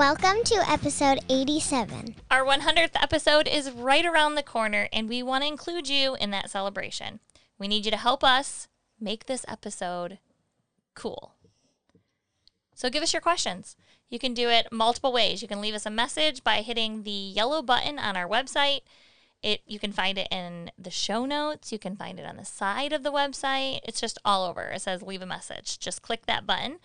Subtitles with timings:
[0.00, 2.14] Welcome to episode 87.
[2.30, 6.30] Our 100th episode is right around the corner, and we want to include you in
[6.30, 7.20] that celebration.
[7.58, 8.66] We need you to help us
[8.98, 10.18] make this episode
[10.94, 11.34] cool.
[12.74, 13.76] So give us your questions.
[14.08, 15.42] You can do it multiple ways.
[15.42, 18.80] You can leave us a message by hitting the yellow button on our website.
[19.42, 21.72] It you can find it in the show notes.
[21.72, 23.80] You can find it on the side of the website.
[23.84, 24.62] It's just all over.
[24.62, 25.78] It says leave a message.
[25.78, 26.78] Just click that button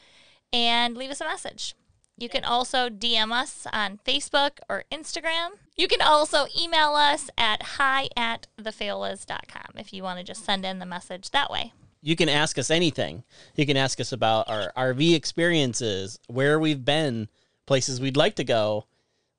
[0.51, 1.75] and leave us a message.
[2.17, 5.49] You can also DM us on Facebook or Instagram.
[5.75, 10.65] You can also email us at hi at thefaiolas.com if you want to just send
[10.65, 11.73] in the message that way.
[12.01, 13.23] You can ask us anything.
[13.55, 17.27] You can ask us about our RV experiences, where we've been,
[17.65, 18.85] places we'd like to go,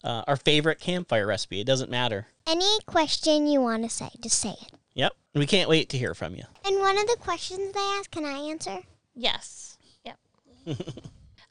[0.04, 1.60] uh, our favorite campfire recipe.
[1.60, 2.26] It doesn't matter.
[2.46, 4.72] Any question you want to say, just say it.
[4.94, 5.12] Yep.
[5.34, 6.44] We can't wait to hear from you.
[6.64, 8.80] And one of the questions they ask, can I answer?
[9.14, 9.78] Yes.
[10.04, 10.18] Yep.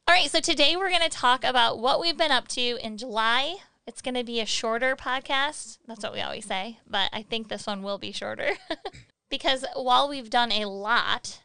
[0.07, 2.97] All right, so today we're going to talk about what we've been up to in
[2.97, 3.57] July.
[3.87, 5.79] It's going to be a shorter podcast.
[5.87, 8.51] That's what we always say, but I think this one will be shorter
[9.29, 11.41] because while we've done a lot,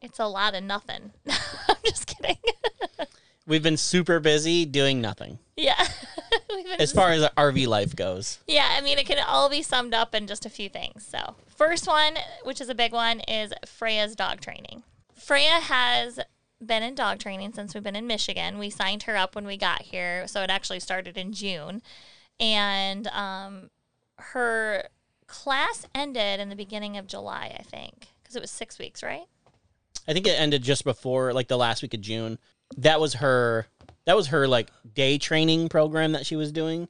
[0.00, 1.12] it's a lot of nothing.
[1.28, 2.38] I'm just kidding.
[3.46, 5.86] We've been super busy doing nothing yeah.
[6.78, 8.38] As far as RV life goes.
[8.46, 11.04] Yeah, I mean, it can all be summed up in just a few things.
[11.06, 12.14] So, first one,
[12.44, 14.84] which is a big one, is Freya's dog training.
[15.14, 16.20] Freya has
[16.64, 18.58] been in dog training since we've been in Michigan.
[18.58, 21.82] We signed her up when we got here, so it actually started in June.
[22.40, 23.70] And um,
[24.16, 24.84] her
[25.26, 29.26] class ended in the beginning of July, I think, because it was six weeks, right?
[30.06, 32.38] I think it ended just before like the last week of June.
[32.76, 33.66] That was her
[34.06, 36.88] that was her like day training program that she was doing.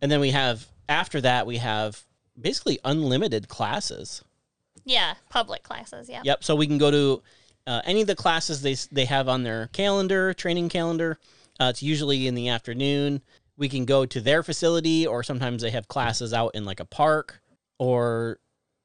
[0.00, 2.02] And then we have after that we have
[2.40, 4.22] basically unlimited classes.
[4.84, 6.08] Yeah, public classes.
[6.08, 6.22] Yeah.
[6.24, 7.22] Yep, so we can go to
[7.66, 11.18] uh, any of the classes they they have on their calendar, training calendar.
[11.58, 13.22] Uh, it's usually in the afternoon.
[13.56, 16.84] We can go to their facility or sometimes they have classes out in like a
[16.84, 17.40] park
[17.78, 18.38] or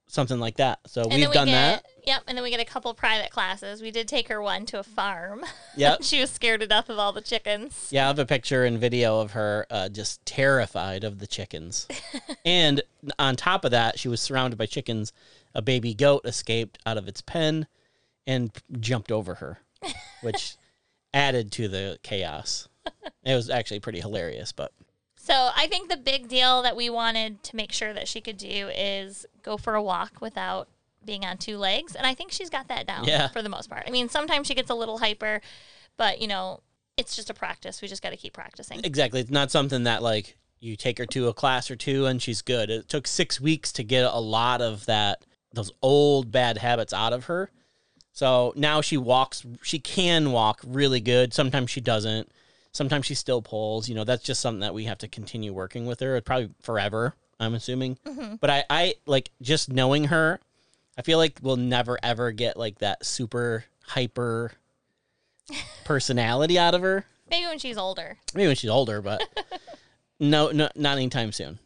[0.08, 0.80] something like that.
[0.88, 1.86] So And we've we done get, that.
[2.06, 3.82] Yep, and then we get a couple private classes.
[3.82, 5.46] We did take her one to a farm.
[5.78, 6.00] Yep.
[6.04, 7.88] she was scared to death of all the chickens.
[7.92, 11.88] Yeah, I have a picture and video of her uh, just terrified of the chickens.
[12.46, 12.82] and
[13.20, 15.14] on top of that, she was surrounded by chickens.
[15.54, 17.68] A baby goat escaped out of its pen
[18.28, 19.60] and jumped over her,
[20.22, 20.56] which
[21.14, 22.68] added to the chaos.
[23.24, 24.72] It was actually pretty hilarious, but
[25.16, 28.38] So I think the big deal that we wanted to make sure that she could
[28.38, 30.68] do is go for a walk without
[31.06, 31.96] being on two legs.
[31.96, 33.28] And I think she's got that down Yeah.
[33.30, 33.84] for the most part.
[33.88, 35.42] I mean, sometimes she gets a little hyper,
[35.98, 36.62] but you know,
[36.98, 37.82] it's just a practice.
[37.82, 38.82] We just got to keep practicing.
[38.84, 42.22] exactly, it's not something that like you take her to a class or two and
[42.22, 42.70] she's good.
[42.70, 45.24] It took six weeks to get a lot of that
[45.54, 47.50] those old bad habits out of her.
[48.22, 49.44] So now she walks.
[49.64, 51.34] She can walk really good.
[51.34, 52.32] Sometimes she doesn't.
[52.72, 53.90] Sometimes she still pulls.
[53.90, 56.22] You know, that's just something that we have to continue working with her.
[56.22, 57.16] Probably forever.
[57.40, 57.98] I'm assuming.
[58.40, 60.40] But I, I like just knowing her.
[61.00, 64.52] I feel like we'll never ever get like that super hyper
[65.84, 67.06] personality out of her.
[67.28, 68.20] Maybe when she's older.
[68.36, 69.28] Maybe when she's older, but
[70.20, 71.58] no, no, not anytime soon.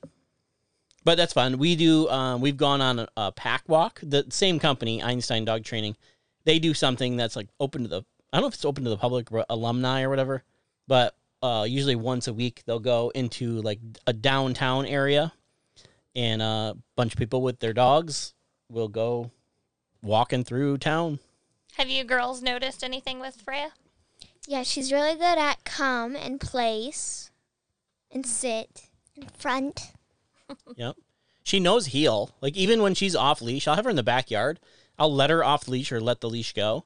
[1.03, 1.57] But that's fun.
[1.57, 2.07] We do.
[2.07, 3.99] Um, we've gone on a, a pack walk.
[4.01, 5.97] The same company, Einstein Dog Training,
[6.45, 8.01] they do something that's like open to the.
[8.31, 10.43] I don't know if it's open to the public, or alumni or whatever,
[10.87, 15.33] but uh, usually once a week they'll go into like a downtown area,
[16.15, 18.33] and a bunch of people with their dogs
[18.69, 19.31] will go
[20.01, 21.19] walking through town.
[21.77, 23.71] Have you girls noticed anything with Freya?
[24.47, 27.31] Yeah, she's really good at come and place
[28.11, 29.91] and sit in front.
[30.75, 30.97] Yep.
[31.41, 32.29] She knows heel.
[32.39, 34.59] Like even when she's off leash, I'll have her in the backyard.
[34.97, 36.85] I'll let her off leash or let the leash go,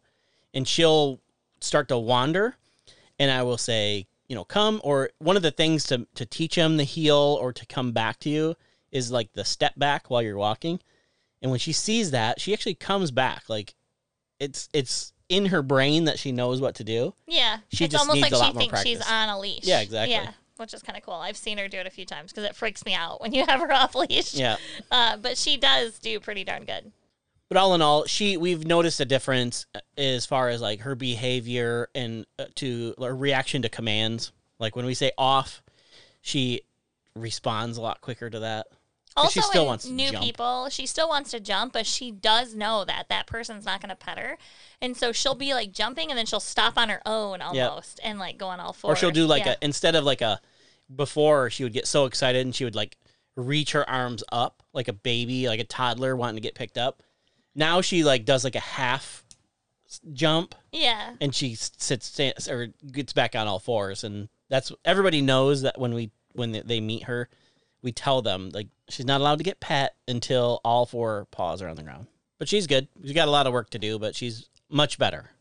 [0.54, 1.20] and she'll
[1.62, 2.56] start to wander,
[3.18, 4.82] and I will say, you know, come.
[4.84, 8.20] Or one of the things to to teach him the heel or to come back
[8.20, 8.56] to you
[8.92, 10.80] is like the step back while you're walking,
[11.42, 13.44] and when she sees that, she actually comes back.
[13.50, 13.76] Like
[14.40, 17.14] it's it's in her brain that she knows what to do.
[17.28, 17.60] Yeah.
[17.72, 19.14] She it's just almost needs like a lot she more thinks she's practice.
[19.14, 19.64] on a leash.
[19.64, 20.16] Yeah, exactly.
[20.16, 20.32] Yeah.
[20.58, 21.14] Which is kind of cool.
[21.14, 23.46] I've seen her do it a few times because it freaks me out when you
[23.46, 24.34] have her off leash.
[24.34, 24.58] Yeah.
[24.92, 26.92] Uh, but she does do pretty darn good.
[27.50, 29.66] But all in all, she we've noticed a difference
[29.98, 34.32] as far as like her behavior and uh, to her reaction to commands.
[34.60, 35.64] Like when we say off,
[36.22, 36.62] she
[37.16, 38.68] responds a lot quicker to that.
[39.18, 40.24] Also, she still wants to new jump.
[40.24, 43.90] people, she still wants to jump, but she does know that that person's not going
[43.90, 44.38] to pet her,
[44.82, 48.20] and so she'll be like jumping, and then she'll stop on her own almost, and
[48.20, 48.92] like go on all fours.
[48.92, 49.54] Or she'll do like Yeah.
[49.54, 50.40] a instead of like a
[50.96, 52.98] before she would get so excited and she would like
[53.36, 57.02] reach her arms up like a baby, like a toddler wanting to get picked up.
[57.56, 59.24] Now she like does like a half
[60.14, 60.56] jump.
[60.72, 61.14] Yeah.
[61.20, 64.04] and she sits sta- or gets back on all fours.
[64.04, 67.28] And that's everybody knows that when we when they- they meet her
[67.82, 71.70] we tell them like she's not allowed to get pet until all four paws are
[71.70, 72.08] on the ground.
[72.38, 72.88] But she's good.
[73.02, 75.32] She's got a lot of work to do but she's much better.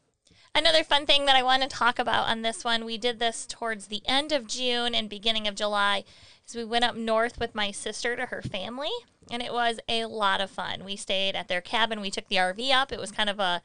[0.55, 3.47] Another fun thing that I want to talk about on this one, we did this
[3.47, 6.05] towards the end of June and beginning of July,
[6.49, 8.89] is we went up north with my sister to her family,
[9.31, 10.85] and it was a lot of fun.
[10.85, 12.01] We stayed at their cabin.
[12.01, 12.93] We took the RV up.
[12.93, 13.63] It was kind of a,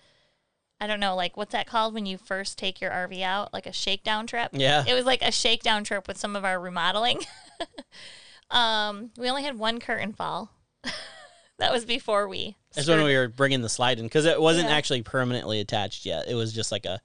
[0.80, 3.54] I don't know, like what's that called when you first take your RV out?
[3.54, 4.50] Like a shakedown trip?
[4.54, 4.84] Yeah.
[4.88, 7.20] It was like a shakedown trip with some of our remodeling.
[8.52, 10.52] um, we only had one curtain fall.
[11.60, 12.58] that was before we.
[12.76, 14.76] that's when we were bringing the slide in because it wasn't Yeah.
[14.76, 17.00] actually permanently attached yet it was just like a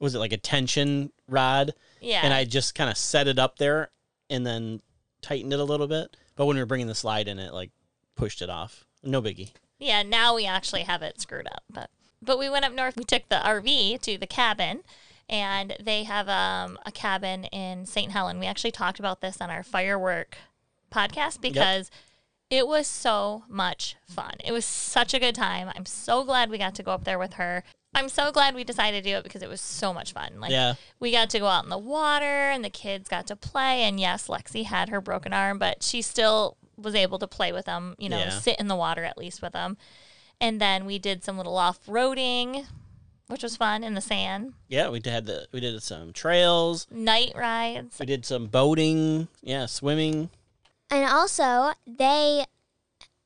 [0.00, 2.20] was it like a tension rod yeah.
[2.22, 3.90] and i just kind of set it up there
[4.30, 4.80] and then
[5.22, 7.70] tightened it a little bit but when we were bringing the slide in it like
[8.18, 11.62] pushed it off no biggie Yeah, now we actually have it screwed up.
[11.70, 11.88] But
[12.20, 12.96] but we went up north.
[12.96, 14.80] We took the RV to the cabin,
[15.30, 18.10] and they have um, a cabin in St.
[18.10, 18.40] Helen.
[18.40, 20.36] We actually talked about this on our firework
[20.92, 21.90] podcast because
[22.50, 24.34] it was so much fun.
[24.44, 25.70] It was such a good time.
[25.76, 27.62] I'm so glad we got to go up there with her.
[27.94, 30.40] I'm so glad we decided to do it because it was so much fun.
[30.40, 30.74] Like Yeah.
[30.98, 33.82] we got to go out in the water and the kids got to play.
[33.82, 37.64] And yes, Lexi had her broken arm, but she still was able to play with
[37.66, 38.30] them, you know, Yeah.
[38.38, 39.76] sit in the water at least with them.
[40.40, 42.66] And then we did some little off roading,
[43.26, 46.86] which was fun in the sand, Yeah, we had the we did some trails.
[46.90, 47.98] night rides.
[47.98, 49.28] We did some boating.
[49.42, 50.30] Yeah, swimming.
[50.90, 52.46] And also, they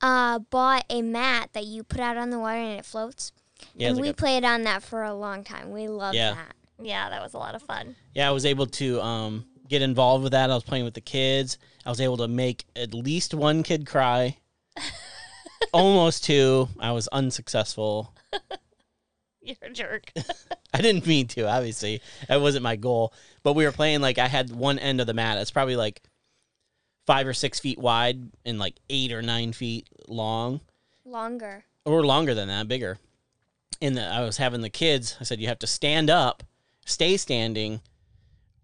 [0.01, 3.31] uh, bought a mat that you put out on the water and it floats.
[3.75, 5.71] Yeah, and was we like a- played on that for a long time.
[5.71, 6.33] We loved Yeah.
[6.33, 6.55] that.
[6.81, 7.95] Yeah, that was a lot of fun.
[8.13, 8.27] yeah.
[8.27, 10.51] I was able to um, get involved with that.
[10.51, 11.57] I was playing with the kids.
[11.85, 14.37] I was able to make at least one kid cry.
[15.73, 16.69] Almost two.
[16.79, 18.13] I was unsuccessful.
[19.41, 20.11] You're a jerk.
[20.73, 21.49] I didn't mean to.
[21.49, 23.13] Obviously, that wasn't my goal.
[23.43, 25.37] But we were playing like I had one end of the mat.
[25.37, 26.01] It's probably like
[27.05, 30.61] five or six feet wide and like eight or nine feet long.
[31.05, 31.65] Longer.
[31.85, 32.97] or longer than that, bigger.
[33.81, 35.17] And the, I was having the kids.
[35.19, 36.43] I said, "You have to stand up,
[36.85, 37.81] stay standing."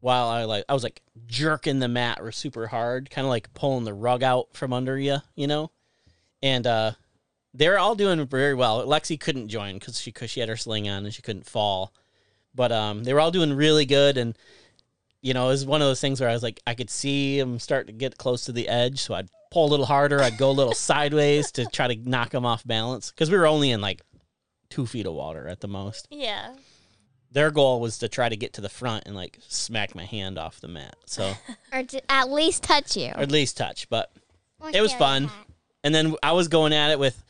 [0.01, 3.53] While I like, I was like jerking the mat or super hard, kind of like
[3.53, 5.71] pulling the rug out from under you, you know.
[6.41, 6.91] And uh,
[7.53, 8.85] they're all doing very well.
[8.85, 11.93] Lexi couldn't join because she cause she had her sling on and she couldn't fall,
[12.55, 14.17] but um, they were all doing really good.
[14.17, 14.37] And
[15.21, 17.39] you know, it was one of those things where I was like, I could see
[17.39, 20.21] them start to get close to the edge, so I'd pull a little harder.
[20.21, 23.47] I'd go a little sideways to try to knock them off balance because we were
[23.47, 24.01] only in like
[24.69, 26.07] two feet of water at the most.
[26.09, 26.53] yeah.
[27.31, 30.37] Their goal was to try to get to the front and like smack my hand
[30.39, 31.33] off the mat, so
[31.73, 33.09] Or to at least touch you.
[33.09, 33.87] or at least touch.
[33.89, 34.11] But
[34.73, 35.29] It was fun.
[35.83, 37.23] and then I was going at it with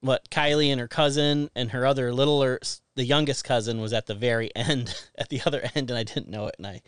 [0.00, 2.60] what Kylie and her cousin and her other littler,
[2.94, 6.28] the youngest cousin was at the very end, at the other end, and I didn't
[6.28, 6.82] know it, and I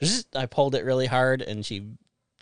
[0.00, 1.88] just I pulled it really hard, and she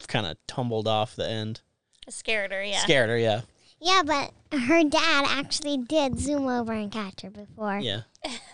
[0.09, 1.61] kind of tumbled off the end.
[2.09, 2.79] Scared her, yeah.
[2.79, 3.41] Scared her, yeah,
[3.81, 8.03] Yeah, but her dad actually did zoom over and catch her before yeah.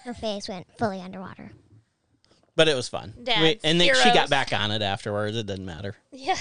[0.05, 1.53] her face went fully underwater.
[2.55, 3.13] But it was fun.
[3.23, 4.15] Dads, and then she heroes.
[4.15, 5.37] got back on it afterwards.
[5.37, 5.97] It didn't matter.
[6.13, 6.39] Yeah.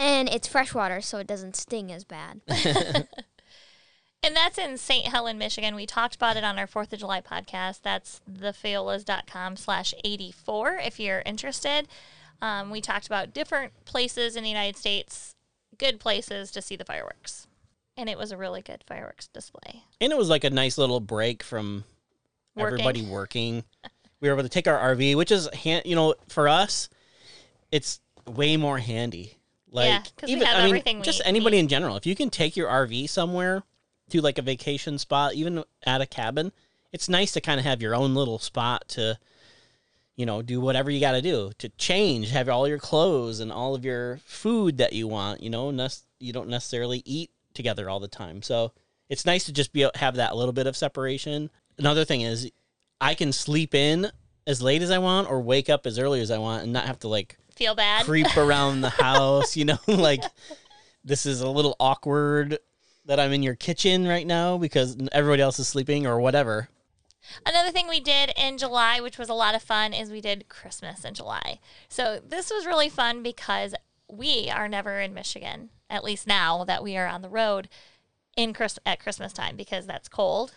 [0.00, 2.40] And it's freshwater, so it doesn't sting as bad.
[4.22, 5.06] And that's in St.
[5.06, 5.74] Helen, Michigan.
[5.74, 7.82] We talked about it on our 4th of July podcast.
[7.82, 11.86] That's thefaiolas.com slash 84 if you're interested.
[12.42, 15.34] Um, we talked about different places in the United States,
[15.76, 17.46] good places to see the fireworks.
[17.98, 19.82] And it was a really good fireworks display.
[20.00, 21.82] And it was like a nice little break from
[22.54, 22.80] Working.
[22.80, 23.64] everybody working.
[24.20, 26.88] We were able to take our RV, which is hand, you know, for us,
[27.72, 29.34] it's way more handy.
[29.70, 31.96] Like Yeah, have everything we just anybody in general.
[31.96, 33.64] If you can take your RV somewhere
[34.10, 36.52] to like a vacation spot, even at a cabin,
[36.92, 39.18] it's nice to kind of have your own little spot to,
[40.16, 43.52] you know, do whatever you got to do to change, have all your clothes and
[43.52, 45.42] all of your food that you want.
[45.42, 48.72] You know, nec- you don't necessarily eat together all the time, so
[49.10, 51.50] it's nice to just be have that little bit of separation.
[51.76, 52.50] Another thing is,
[53.00, 54.10] I can sleep in
[54.46, 56.86] as late as I want or wake up as early as I want and not
[56.86, 58.06] have to like Feel bad?
[58.06, 60.22] creep around the house, you know, like
[61.04, 62.58] this is a little awkward
[63.04, 66.68] that I'm in your kitchen right now because everybody else is sleeping or whatever.
[67.44, 70.48] Another thing we did in July, which was a lot of fun, is we did
[70.48, 71.58] Christmas in July.
[71.88, 73.74] So this was really fun because
[74.10, 77.68] we are never in Michigan, at least now that we are on the road
[78.36, 80.52] in Chris- at Christmas time because that's cold.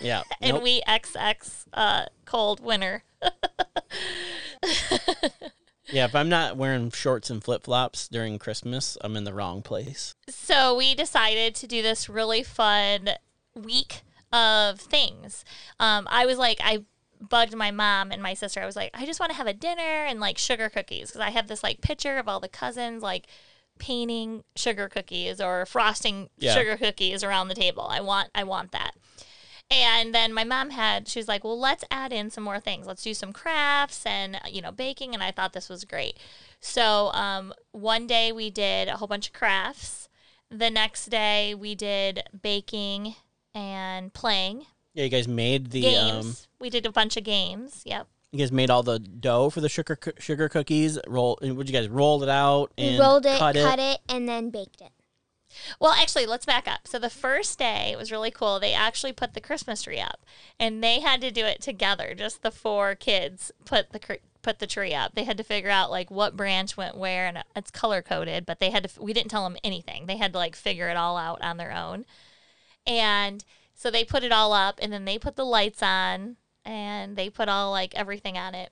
[0.00, 0.22] Yeah.
[0.40, 0.62] and Nope.
[0.62, 3.04] we XX uh, cold winter.
[5.90, 6.06] yeah.
[6.06, 10.14] If I'm not wearing shorts and flip flops during Christmas, I'm in the wrong place.
[10.28, 13.10] So we decided to do this really fun
[13.54, 15.44] week of things.
[15.78, 16.84] Um, I was like, I
[17.28, 18.60] bugged my mom and my sister.
[18.60, 21.20] I was like, I just want to have a dinner and like sugar cookies because
[21.20, 23.26] I have this like picture of all the cousins like
[23.78, 26.54] painting sugar cookies or frosting Yeah.
[26.54, 27.86] sugar cookies around the table.
[27.88, 28.92] I want, I want that.
[29.70, 32.86] And then my mom had, she was like, well, let's add in some more things.
[32.86, 35.14] Let's do some crafts and, you know, baking.
[35.14, 36.18] And I thought this was great.
[36.60, 40.10] So um, one day we did a whole bunch of crafts.
[40.50, 43.14] The next day we did baking
[43.54, 45.04] and playing Yeah.
[45.04, 46.26] You guys made the games.
[46.26, 46.56] um.
[46.60, 47.82] we did a bunch of games.
[47.84, 48.06] Yep.
[48.32, 50.98] You guys made all the dough for the sugar coo- sugar cookies.
[51.06, 51.38] Roll.
[51.42, 53.82] and Would you guys rolled it out and we rolled it, cut cut, it?
[53.82, 54.00] it.
[54.08, 54.90] and then baked it.
[55.78, 56.88] Well, actually, let's back up.
[56.88, 58.58] So the first day was really cool.
[58.58, 60.24] They actually put the Christmas tree up,
[60.58, 62.14] and they had to do it together.
[62.14, 65.14] Just the four kids put the cr- put the tree up.
[65.14, 68.46] They had to figure out like what branch went where, and it's color coded.
[68.46, 68.88] But they had to.
[68.88, 70.06] f- We didn't tell them anything.
[70.06, 72.06] They had to like figure it all out on their own.
[72.86, 73.44] And
[73.82, 77.28] so they put it all up, and then they put the lights on, and they
[77.28, 78.70] put all like everything on it.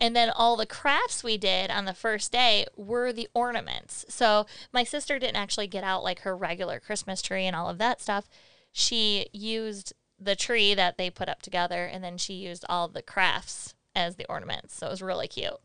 [0.00, 4.04] And then all the crafts we did on the first day were the ornaments.
[4.08, 7.78] So my sister didn't actually get out like her regular Christmas tree and all of
[7.78, 8.28] that stuff.
[8.72, 13.02] She used the tree that they put up together and then she used all the
[13.02, 14.76] crafts as the ornaments.
[14.76, 15.60] So it was really cute.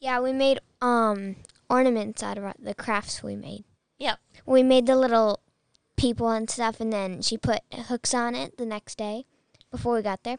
[0.00, 1.36] Yeah, we made um
[1.68, 3.64] ornaments out of the crafts we made.
[3.98, 4.18] Yep.
[4.46, 5.40] We made the little
[6.00, 9.24] people and stuff, and then she put hooks on it the next day
[9.70, 10.38] before we got there.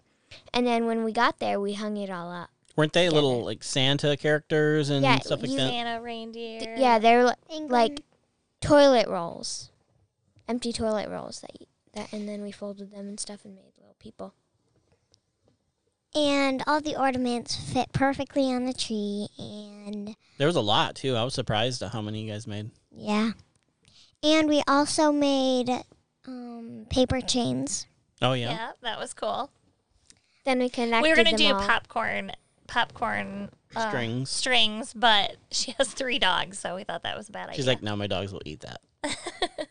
[0.54, 2.50] And then when we got there, we hung it all up.
[2.76, 5.70] Weren't they little like Santa characters and Yeah, stuff like you- that?
[5.70, 6.76] Santa reindeer.
[6.78, 8.02] Yeah, they're li- like
[8.62, 9.70] toilet rolls,
[10.48, 13.74] empty toilet rolls that, you, that, and then we folded them and stuff and made
[13.78, 14.34] little people.
[16.14, 19.28] and all the ornaments fit perfectly on the tree.
[19.40, 21.16] And There was a lot too.
[21.16, 22.72] I was surprised at how many you guys made.
[22.92, 23.32] yeah.
[24.24, 25.70] And we also made
[26.28, 27.88] um, paper chains.
[28.22, 28.52] Oh yeah.
[28.52, 28.72] yeah.
[28.82, 29.52] that was cool.
[30.46, 31.62] Then we connected we were gonna them do all.
[31.62, 32.32] popcorn
[32.68, 34.30] popcorn uh, Strings.
[34.30, 37.58] strings, but she has three dogs, so we thought that was a bad She's idea.
[37.58, 38.82] She's like, no, my dogs will eat that.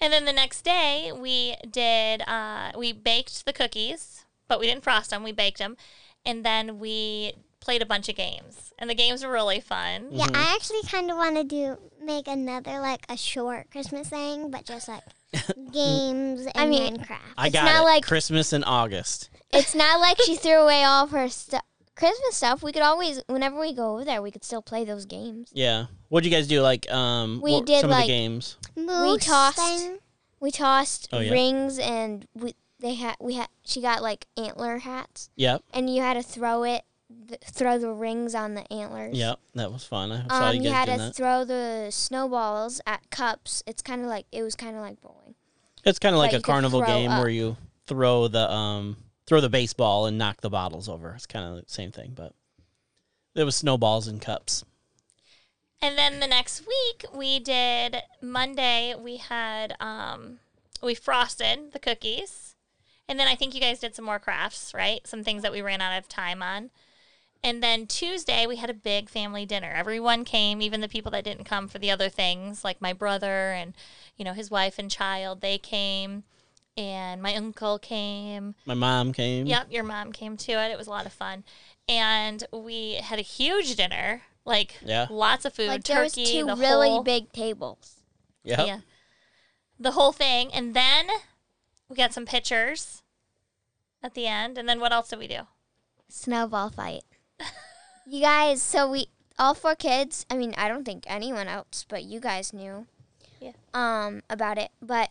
[0.00, 4.82] And then the next day, we did uh, we baked the cookies, but we didn't
[4.82, 5.22] frost them.
[5.22, 5.76] We baked them,
[6.24, 10.08] and then we played a bunch of games, and the games were really fun.
[10.10, 10.36] Yeah, Mm-hmm.
[10.36, 14.64] I actually kind of want to do make another like a short Christmas thing, but
[14.64, 15.02] just like
[15.72, 17.18] games and I mean, Minecraft.
[17.36, 17.84] I It's got not it.
[17.84, 19.28] like- Christmas in August.
[19.52, 21.62] It's not like she threw away all of her stuff.
[21.96, 22.62] Christmas stuff.
[22.62, 25.50] We could always, whenever we go over there, we could still play those games.
[25.52, 25.86] Yeah.
[26.08, 26.62] What'd you guys do?
[26.62, 28.56] Like, um, We what- did, some of like- the games.
[28.76, 29.98] Moose tossed- thing.
[30.40, 31.32] We tossed Oh, yeah.
[31.32, 35.62] rings, and we they had we had she got like antler hats, Yep.
[35.74, 36.82] and you had to throw it,
[37.28, 39.16] th- throw the rings on the antlers.
[39.16, 39.38] Yep.
[39.54, 40.12] That was fun.
[40.12, 41.14] I saw Um, you you, guys had doing to that.
[41.16, 43.62] throw the snowballs at cups.
[43.66, 45.34] It's kind of like it was kind of like bowling.
[45.84, 47.20] It's kind of like a carnival game up.
[47.20, 51.12] where you throw the um throw the baseball and knock the bottles over.
[51.14, 52.34] It's kind of the same thing, but
[53.34, 54.64] it was snowballs and cups.
[55.82, 58.94] And then the next week, we did Monday.
[58.94, 60.40] We had um,
[60.82, 62.54] we frosted the cookies,
[63.08, 65.06] and then I think you guys did some more crafts, right?
[65.06, 66.70] Some things that we ran out of time on.
[67.42, 69.72] And then Tuesday, we had a big family dinner.
[69.74, 73.52] Everyone came, even the people that didn't come for the other things, like my brother
[73.52, 73.74] and,
[74.16, 75.40] you know, his wife and child.
[75.40, 76.24] They came,
[76.76, 78.54] and my uncle came.
[78.66, 79.46] My mom came.
[79.46, 80.70] Yep, your mom came to it.
[80.70, 81.44] It was a lot of fun.
[81.88, 85.06] And we had a huge dinner, like Yeah.
[85.08, 87.96] lots of food, like there was turkey, two the really whole, big tables.
[88.44, 88.66] Yep.
[88.66, 88.80] yeah,
[89.78, 90.52] the whole thing.
[90.52, 91.08] And then
[91.88, 93.02] we got some pictures
[94.02, 94.58] at the end.
[94.58, 95.42] And then what else did we do?
[96.08, 97.04] Snowball fight.
[98.06, 100.26] You guys, so we all four kids.
[100.30, 102.86] I mean, I don't think anyone else, but you guys knew.
[103.40, 103.52] Yeah.
[103.72, 105.10] Um, about it, but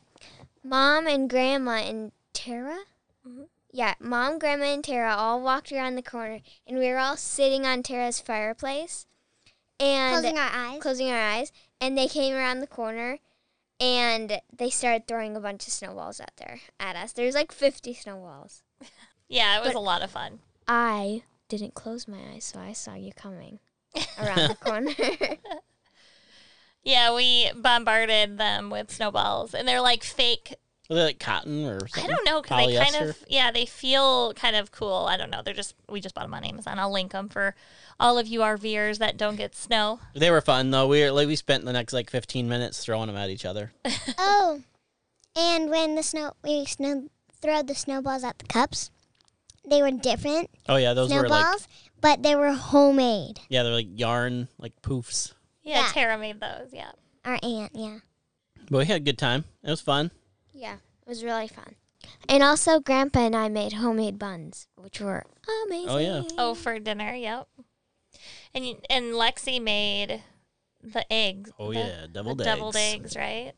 [0.63, 2.79] mom and grandma and Tara.
[3.27, 3.47] Mhm.
[3.71, 7.65] Yeah, mom, grandma, and Tara all walked around the corner, and we were all sitting
[7.65, 9.05] on Tara's fireplace,
[9.79, 10.81] and Closing our eyes.
[10.81, 13.19] closing our eyes, and they came around the corner,
[13.79, 17.13] and they started throwing a bunch of snowballs out there at us.
[17.13, 18.61] There's like 50 snowballs.
[19.31, 20.39] Yeah, it was But- a lot of fun.
[20.67, 23.59] I didn't close my eyes, so I saw you coming
[24.21, 24.91] around the corner.
[26.83, 30.55] Yeah, we bombarded them with snowballs, and they're like fake
[30.89, 32.09] Was they like cotton or something?
[32.09, 33.09] I don't know because they kind Polyester?
[33.09, 35.05] of yeah they feel kind of cool.
[35.09, 35.41] I don't know.
[35.43, 36.79] They're just we just bought them on Amazon.
[36.79, 37.53] I'll link them for
[37.99, 39.99] all of you RVers that don't get snow.
[40.15, 40.87] They were fun though.
[40.87, 43.73] We were, like we spent the next like 15 minutes throwing them at each other.
[44.17, 44.61] Oh,
[45.35, 47.09] and when the snow we snow
[47.41, 48.89] throw the snowballs at the cups,
[49.69, 51.67] they were different Oh yeah, those were like snowballs,
[52.01, 53.39] but they were homemade.
[53.49, 55.33] yeah, they're like yarn like poofs.
[55.63, 55.91] Yeah, Yeah.
[55.93, 56.69] Tara made those.
[56.73, 56.91] Yeah.
[57.25, 57.99] Our aunt, yeah.
[58.71, 59.43] But we had a good time.
[59.63, 60.11] It was fun.
[60.53, 61.75] Yeah, it was really fun.
[62.27, 65.25] And also, Grandpa and I made homemade buns, which were
[65.67, 65.89] amazing.
[65.89, 66.21] Oh, yeah.
[66.37, 67.13] Oh, for dinner.
[67.13, 67.47] Yep.
[68.53, 70.23] And y- and Lexi made
[70.81, 71.51] the eggs.
[71.59, 72.45] Oh the- yeah, the deviled eggs.
[72.45, 73.53] deviled eggs, right?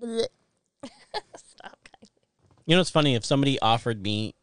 [0.00, 0.26] Blech.
[1.36, 1.88] Stop.
[2.66, 3.14] You know it's funny?
[3.16, 4.34] If somebody offered me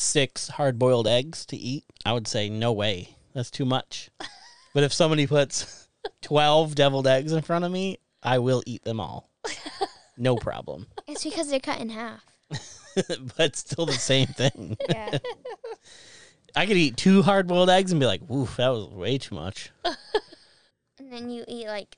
[0.00, 3.16] six hard boiled eggs to eat, I would say no way.
[3.34, 4.10] That's too much.
[4.74, 5.88] but if somebody puts
[6.22, 9.30] 12 deviled eggs in front of me, I will eat them all.
[10.20, 10.86] No problem.
[11.08, 12.22] It's because they're cut in half.
[13.38, 14.76] but still the same thing.
[14.90, 15.16] Yeah.
[16.54, 19.34] I could eat two hard boiled eggs and be like, "Woof, that was way too
[19.34, 19.70] much."
[20.98, 21.96] and then you eat like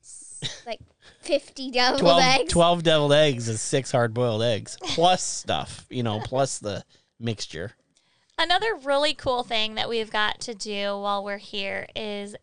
[0.00, 0.80] s- like
[1.20, 2.52] 50 deviled 12, eggs.
[2.54, 6.84] 12 deviled eggs is six hard boiled eggs plus stuff, you know, plus the
[7.18, 7.72] mixture.
[8.38, 12.36] Another really cool thing that we've got to do while we're here is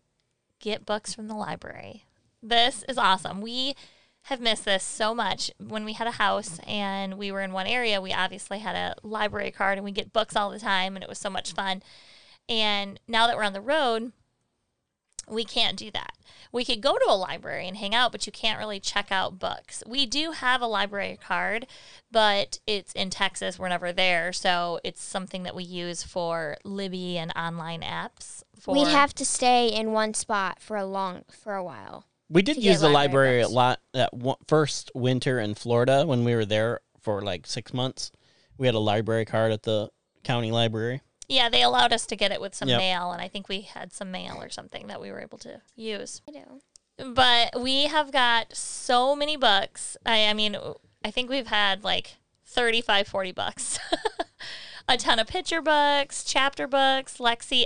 [0.58, 2.04] get books from the library.
[2.42, 3.40] This is awesome.
[3.40, 3.74] We
[4.22, 5.50] have missed this so much.
[5.58, 8.96] When we had a house and we were in one area, we obviously had a
[9.06, 11.82] library card and we get books all the time and it was so much fun.
[12.48, 14.12] And now that we're on the road,
[15.28, 16.16] we can't do that.
[16.52, 19.38] We could go to a library and hang out, but you can't really check out
[19.38, 19.82] books.
[19.86, 21.66] We do have a library card,
[22.12, 23.58] but it's in Texas.
[23.58, 24.32] We're never there.
[24.32, 28.44] So it's something that we use for Libby and online apps.
[28.58, 32.06] For, We'd have to stay in one spot for a long for a while.
[32.30, 36.24] We did use the library library a lot that one, first winter in Florida when
[36.24, 38.10] we were there for like six months.
[38.56, 39.90] We had a library card at the
[40.22, 41.02] county library.
[41.28, 42.78] Yeah, they allowed us to get it with some Yep.
[42.78, 45.60] mail, and I think we had some mail or something that we were able to
[45.74, 46.20] use.
[46.28, 46.60] I do.
[47.12, 49.96] But we have got so many books.
[50.06, 50.56] I, I mean,
[51.04, 53.78] I think we've had like 35, 40 bucks.
[54.88, 57.18] a ton of picture books, chapter books.
[57.18, 57.64] Lexi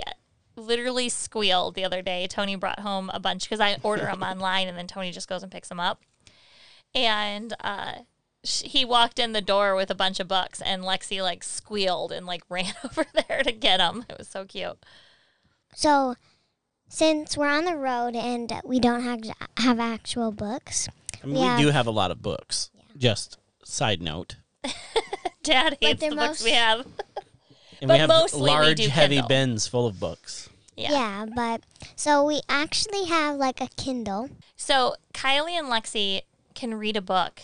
[0.55, 2.27] literally squealed the other day.
[2.27, 5.43] Tony brought home a bunch because I order them online and then Tony just goes
[5.43, 6.01] and picks them up.
[6.95, 7.91] And uh,
[8.43, 12.25] he walked in the door with a bunch of books and Lexi like squealed and
[12.25, 14.05] like ran over there to get them.
[14.09, 14.77] It was so cute.
[15.75, 16.15] So,
[16.87, 19.21] since we're on the road and we don't have
[19.57, 20.87] have actual books,
[21.23, 21.57] I mean, Yeah.
[21.57, 22.71] we do have a lot of books.
[22.97, 24.37] Just side note.
[25.43, 26.85] Dad hates they're books we have.
[27.81, 29.27] And But we have mostly we large, do heavy Kindle.
[29.29, 30.49] bins full of books.
[30.75, 30.91] Yeah.
[30.91, 31.25] yeah.
[31.35, 31.61] but
[31.95, 34.29] so we actually have like a Kindle.
[34.55, 36.21] So Kylie and Lexi
[36.55, 37.41] can read a book.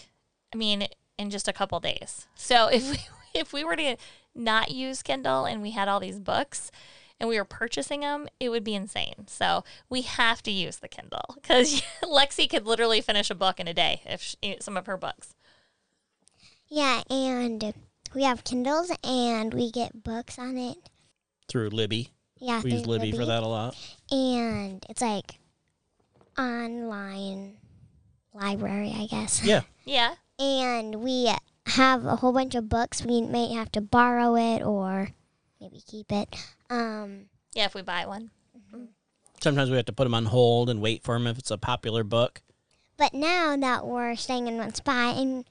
[0.56, 0.88] I mean,
[1.18, 2.28] in just a couple days.
[2.34, 2.98] So if we
[3.40, 3.98] if we were to
[4.34, 6.72] not use Kindle and we had all these books
[7.20, 9.28] and we were purchasing them, it would be insane.
[9.28, 13.68] So we have to use the Kindle because Lexi could literally finish a book in
[13.68, 15.36] a day if she, eh, some of her books.
[16.70, 17.74] Yeah, and
[18.14, 20.78] we have Kindles and we get books on it.
[21.50, 22.12] Through Libby.
[22.40, 23.76] Yeah, We use through Libby for that a lot.
[24.10, 25.38] And it's like
[26.38, 27.58] online
[28.34, 29.44] library, I guess.
[29.44, 29.62] Yeah.
[29.84, 30.16] Yeah.
[30.40, 31.32] And we
[31.68, 33.04] have a whole bunch of books.
[33.04, 35.10] We may have to borrow it or
[35.60, 36.36] maybe keep it.
[36.70, 38.32] Um, Yeah, if we buy one.
[39.42, 41.58] Sometimes we have to put them on hold and wait for them if it's a
[41.58, 42.42] popular book.
[42.98, 45.46] but now that we're staying in one spot and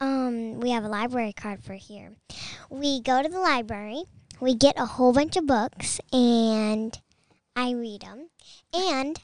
[0.00, 2.12] um, we have a library card for here,
[2.68, 4.02] we go to the library.
[4.40, 6.98] We get a whole bunch of books and
[7.54, 8.28] I read them.
[8.74, 9.20] And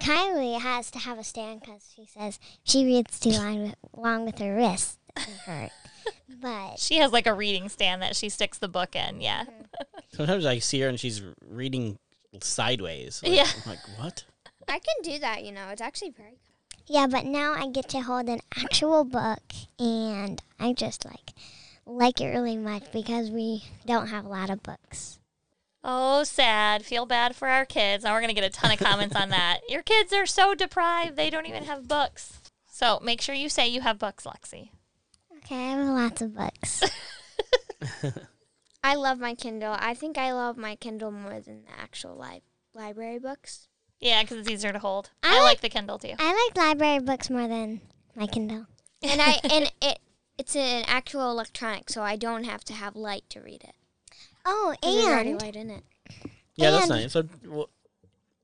[0.00, 4.24] Kylie has to have a stand because she says she reads too long with, long
[4.24, 4.98] with her wrists
[5.44, 5.70] hurt.
[6.40, 9.20] but She has like a reading stand that she sticks the book in.
[9.20, 9.42] Yeah.
[9.42, 9.98] Mm-hmm.
[10.12, 11.98] Sometimes I see her and she's reading
[12.40, 13.22] sideways.
[13.22, 13.46] Like, Yeah.
[13.64, 14.24] I'm like, what?
[14.68, 15.68] I can do that, you know.
[15.70, 16.38] It's actually very good.
[16.86, 19.42] Yeah, but now I get to hold an actual book,
[19.78, 21.32] and I just like
[21.84, 25.17] like it really much because we don't have a lot of books.
[25.90, 26.84] Oh, sad.
[26.84, 28.04] Feel bad for our kids.
[28.04, 29.60] Now we're going to get a ton of comments on that.
[29.70, 32.40] Your kids are so deprived, they don't even have books.
[32.70, 34.68] So make sure you say you have books, Lexi.
[35.38, 36.82] Okay, I have lots of books.
[38.84, 39.74] I love my Kindle.
[39.78, 42.42] I think I love my Kindle more than the actual li-
[42.74, 43.66] library books.
[43.98, 45.08] Yeah, because it's easier to hold.
[45.22, 46.12] I I, like- like the Kindle too.
[46.18, 47.80] I like library books more than
[48.14, 48.66] my Kindle.
[49.02, 50.00] And I and it
[50.36, 53.74] it's an actual electronic, so I don't have to have light to read it.
[54.50, 55.84] Oh, 'Cause There's already and light in it.
[56.56, 57.12] Yeah, that's nice.
[57.12, 57.68] So w-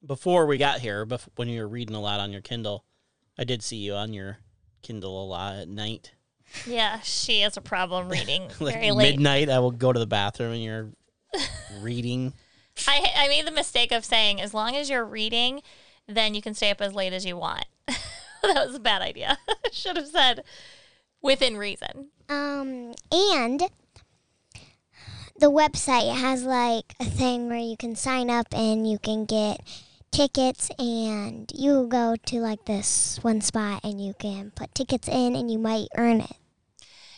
[0.06, 2.84] before we got here, bef- when you were reading a lot on your Kindle,
[3.38, 4.38] I did see you on your
[4.82, 6.12] Kindle a lot at night.
[6.66, 9.12] Yeah, she has a problem reading Like very late.
[9.14, 10.90] midnight, I will go to the bathroom and you're
[11.80, 12.34] reading.
[12.86, 15.62] I I made the mistake of saying as long as you're reading,
[16.06, 17.64] then you can stay up as late as you want.
[17.86, 19.38] that was a bad idea.
[19.72, 20.44] Should have said
[21.22, 22.08] within reason.
[22.28, 23.62] Um, and
[25.38, 29.60] the website has like a thing where you can sign up and you can get
[30.10, 35.34] tickets and you go to like this one spot and you can put tickets in
[35.34, 36.36] and you might earn it.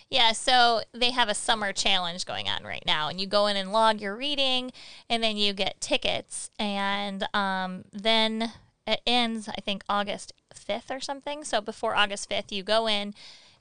[0.09, 3.57] Yeah, so they have a summer challenge going on right now, and you go in
[3.57, 4.70] and log your reading,
[5.11, 8.52] and then you get tickets, and um, then
[8.87, 11.42] it ends, I think, August 5th or something.
[11.42, 13.14] So before August 5th, you go in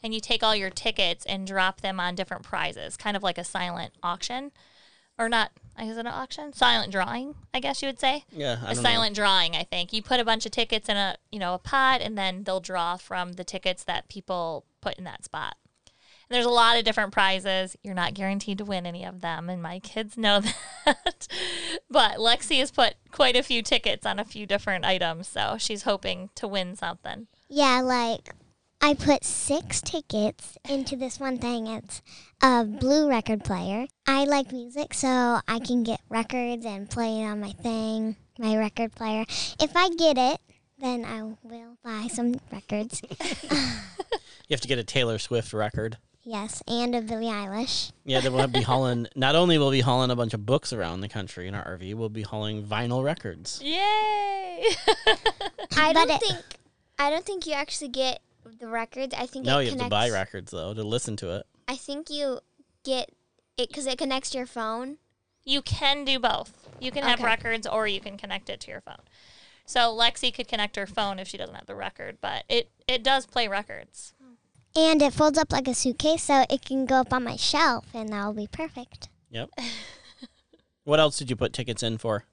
[0.04, 3.38] and you take all your tickets and drop them on different prizes, kind of like
[3.38, 4.52] a silent auction.
[5.18, 6.52] Or not, is it an auction?
[6.52, 8.90] Silent drawing, I guess you would say Yeah, I a don't know.
[8.90, 11.58] silent drawing i think you put a bunch of tickets in a you know a
[11.58, 15.56] pot and then they'll draw from the tickets that people put in that spot
[15.86, 19.50] and there's a lot of different prizes you're not guaranteed to win any of them
[19.50, 20.42] and my kids know
[20.86, 21.28] that
[21.90, 25.84] but lexi has put quite a few tickets on a few different items so she's
[25.84, 28.34] hoping to win something Yeah, like
[28.82, 31.68] I put six tickets into this one thing.
[31.68, 32.02] It's
[32.42, 33.88] a blue record player.
[34.06, 38.56] I like music, so I can get records and play it on my thing, my
[38.58, 39.26] record player.
[39.60, 40.40] If I get it,
[40.78, 43.02] then I will buy some records.
[44.48, 45.98] You have to get a Taylor Swift record.
[46.24, 47.92] yes, and a Billie Eilish.
[48.04, 49.08] Yeah, then we'll be hauling.
[49.16, 51.66] Not only will we be hauling a bunch of books around the country in our
[51.80, 53.60] RV, we'll be hauling vinyl records.
[53.64, 53.74] yay
[55.76, 56.38] I But don't it- think
[57.00, 58.20] I don't think you actually get
[58.60, 59.14] the records.
[59.18, 61.46] I think No, it you have to buy records though to listen to it.
[61.68, 62.40] I think you
[62.84, 63.10] get
[63.58, 64.98] it because it connects to your phone.
[65.44, 66.68] You can do both.
[66.80, 67.26] You can have Okay.
[67.26, 69.02] records or you can connect it to your phone.
[69.66, 73.04] So Lexi could connect her phone if she doesn't have the record, but it, it
[73.04, 74.14] does play records.
[74.76, 77.86] And it folds up like a suitcase, so it can go up on my shelf,
[77.94, 79.08] and that'll be perfect.
[79.30, 79.50] Yep.
[80.84, 82.26] what else did you put tickets in for?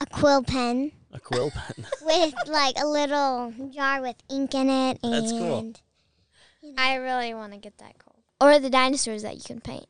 [0.00, 1.86] A quill pen A quill pen.
[2.02, 5.72] with like a little jar with ink in it, and That's cool.
[6.76, 8.16] I really want to get that cool.
[8.40, 9.86] Or the dinosaurs that you can paint.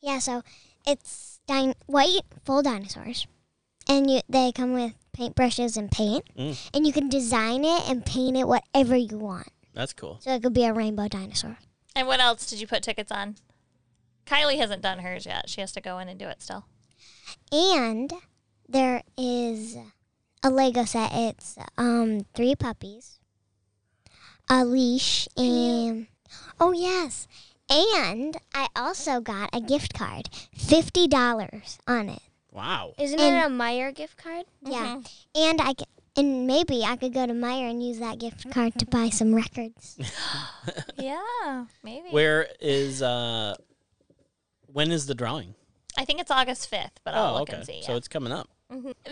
[0.00, 0.42] Yeah, so
[0.86, 3.26] it's din- white full dinosaurs,
[3.88, 6.70] and you they come with paintbrushes and paint, Mm.
[6.72, 9.48] and you can design it and paint it whatever you want.
[9.74, 10.18] That's cool.
[10.20, 11.58] So it could be a rainbow dinosaur.
[11.94, 13.36] And what else did you put tickets on?
[14.24, 15.50] Kylie hasn't done hers yet.
[15.50, 16.64] She has to go in and do it still.
[17.50, 18.12] And
[18.72, 19.76] there is
[20.42, 21.10] a Lego set.
[21.12, 23.18] It's um three puppies,
[24.48, 26.06] a leash, and
[26.58, 27.28] oh yes,
[27.70, 32.22] and I also got a gift card, fifty dollars on it.
[32.50, 32.92] Wow.
[32.98, 34.44] Isn't And- it a Meijer gift card?
[34.62, 35.00] Yeah,
[35.34, 38.78] and I c- and maybe I could go to Meijer and use that gift card
[38.78, 39.96] to buy some records.
[40.98, 42.08] Yeah, maybe.
[42.10, 43.54] Where is uh
[44.66, 45.54] when is the drawing?
[45.96, 47.58] I think it's August 5th, but I'll oh, look okay.
[47.58, 47.82] and see.
[47.82, 48.48] So it's coming up.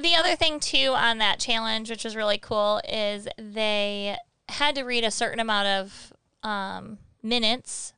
[0.00, 4.16] The other thing too on that challenge, which was really cool, is they
[4.48, 7.92] had to read a certain amount of um, minutes,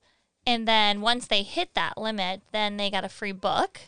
[0.47, 3.81] and then once they hit that limit, then they got a free book,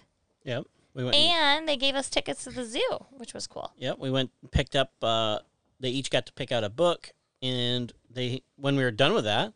[0.45, 0.67] Yep.
[0.95, 3.73] We went and- and they gave us tickets to the zoo, which was cool.
[3.79, 4.93] Yep, we went and picked up.
[5.03, 5.41] Uh,
[5.81, 9.25] they each got to pick out a book, and they when we were done with
[9.25, 9.55] that,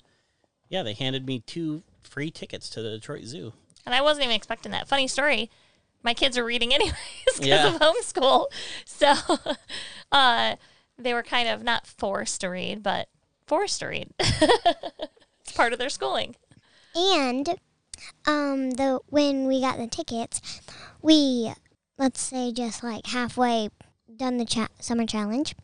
[0.69, 3.53] yeah, they handed me two free tickets to the Detroit Zoo.
[3.87, 4.89] And I wasn't even expecting that.
[4.89, 5.49] Funny story.
[6.03, 6.95] My kids are reading anyways
[7.27, 7.75] because Yeah.
[7.75, 8.47] of homeschool.
[8.85, 9.15] So
[10.13, 10.57] uh,
[10.99, 13.09] they were kind of not forced to read, but
[13.47, 14.11] forced to read.
[14.19, 16.37] it's part of their schooling.
[16.95, 17.49] And
[18.27, 20.61] um, the when we got the tickets,
[21.03, 21.53] we
[21.99, 23.69] let's say just like halfway
[24.17, 25.55] done the cha- summer challenge,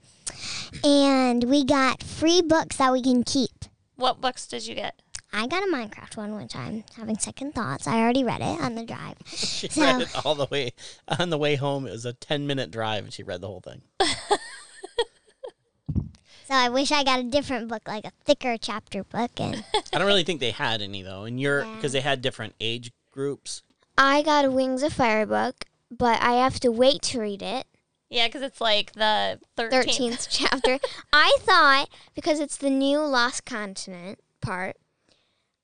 [0.83, 3.65] and we got free books that we can keep.
[3.97, 5.01] What books did you get?
[5.37, 7.87] I got a Minecraft one, which I'm having second thoughts.
[7.89, 9.17] I already read it on the drive.
[9.27, 10.73] She So- read it all the way
[11.19, 11.87] on the way home.
[11.87, 13.83] It was a ten minute drive, and she read the whole thing.
[16.47, 19.31] So I wish I got a different book, like a thicker chapter book.
[19.41, 21.75] And I don't really think they had any though, and you're Yeah.
[21.77, 23.63] because they had different age groups.
[23.97, 27.67] I got a Wings of Fire book, but I have to wait to read it.
[28.11, 29.71] Yeah, because it's like the 13th.
[29.71, 30.79] Thirteenth chapter.
[31.15, 34.77] I thought because it's the new Lost Continent part,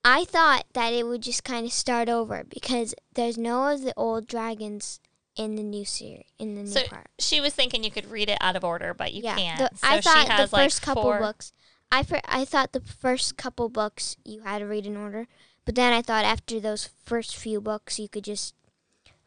[0.04, 3.92] I thought that it would just kind of start over because there's no of the
[3.96, 4.98] old dragons
[5.36, 7.08] in the new series in the new So part.
[7.18, 9.58] she was thinking you could read it out of order, but you yeah, can't.
[9.58, 11.52] the- so I she thought the has, like, first couple four- books.
[11.92, 15.26] I fir- I thought the first couple books you had to read in order,
[15.64, 18.54] but then I thought after those first few books you could just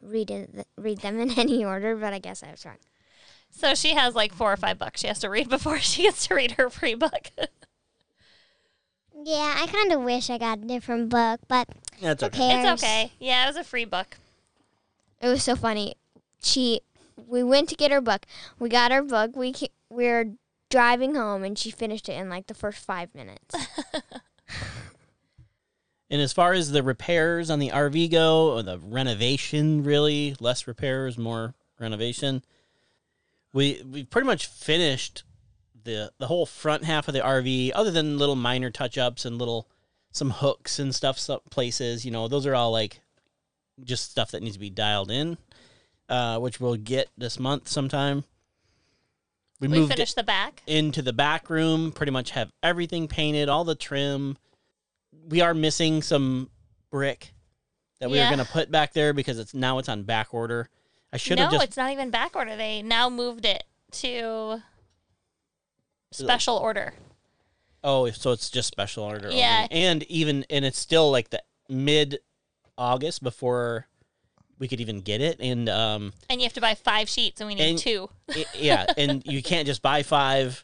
[0.02, 1.96] read it, read them in any order.
[1.96, 2.78] But I guess I was wrong.
[3.52, 6.26] So she has like four or five books she has to read before she gets
[6.28, 7.30] to read her free book.
[9.24, 11.68] Yeah, I kind of wish I got a different book, but
[12.02, 12.38] That's who okay.
[12.38, 12.74] cares?
[12.74, 13.12] It's okay.
[13.20, 14.18] Yeah, it was a free book.
[15.22, 15.96] It was so funny.
[16.42, 16.82] She,
[17.28, 18.26] we went to get her book.
[18.60, 19.36] We got her book.
[19.36, 20.26] We ca- we were
[20.70, 23.56] driving home, and she finished it in like the first five minutes.
[26.14, 30.68] And as far as the repairs on the RV go, or the renovation, really less
[30.68, 32.44] repairs, more renovation.
[33.52, 35.24] We we pretty much finished
[35.84, 39.38] the the whole front half of the RV, other than little minor touch ups and
[39.38, 39.68] little
[40.12, 42.06] some hooks and stuff, some places.
[42.06, 43.02] You know, those are all like
[43.84, 45.38] just stuff that needs to be dialed in,
[46.10, 48.24] uh, which we'll get this month sometime.
[49.60, 50.62] We, We moved finished the back.
[50.68, 54.38] into the back room, pretty much have everything painted, all the trim.
[55.30, 56.50] We are missing some
[56.92, 57.34] brick
[58.00, 58.28] that we Yeah.
[58.28, 60.70] are going to put back there because it's now it's on back order.
[61.14, 62.56] I should No, have just it's not even back order.
[62.58, 64.62] They now moved it to
[66.14, 66.94] special order.
[67.84, 69.28] oh, so it's just special order.
[69.28, 69.40] only.
[69.40, 69.68] Yeah.
[69.72, 72.20] and even and it's still like the mid
[72.78, 73.88] August before
[74.60, 77.48] we could even get it, and um, And you have to buy five sheets, and
[77.48, 78.10] we need And- two.
[78.30, 80.64] i- yeah, and you can't just buy five,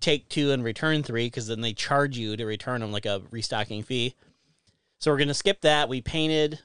[0.00, 3.22] take two, and return three because then they charge you to return them like a
[3.30, 4.14] restocking fee.
[4.98, 5.88] So we're gonna skip that.
[5.88, 6.58] We painted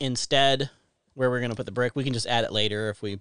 [0.00, 0.70] instead
[1.14, 1.94] where we're gonna put the brick.
[1.96, 3.18] We can just add it later if we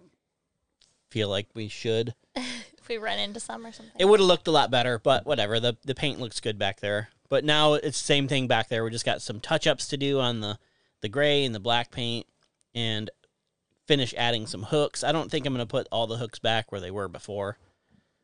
[1.09, 2.13] feel like we should.
[2.87, 3.95] If we run into some or something.
[3.99, 5.59] It would have looked a lot better, but whatever.
[5.59, 7.09] The the paint looks good back there.
[7.29, 8.83] But now it's the same thing back there.
[8.85, 10.57] We just got some touch ups to do on the
[11.01, 12.25] the gray and the black paint
[12.73, 13.09] and
[13.87, 15.03] finish adding some hooks.
[15.03, 17.57] I don't think I'm gonna put all the hooks back where they were before.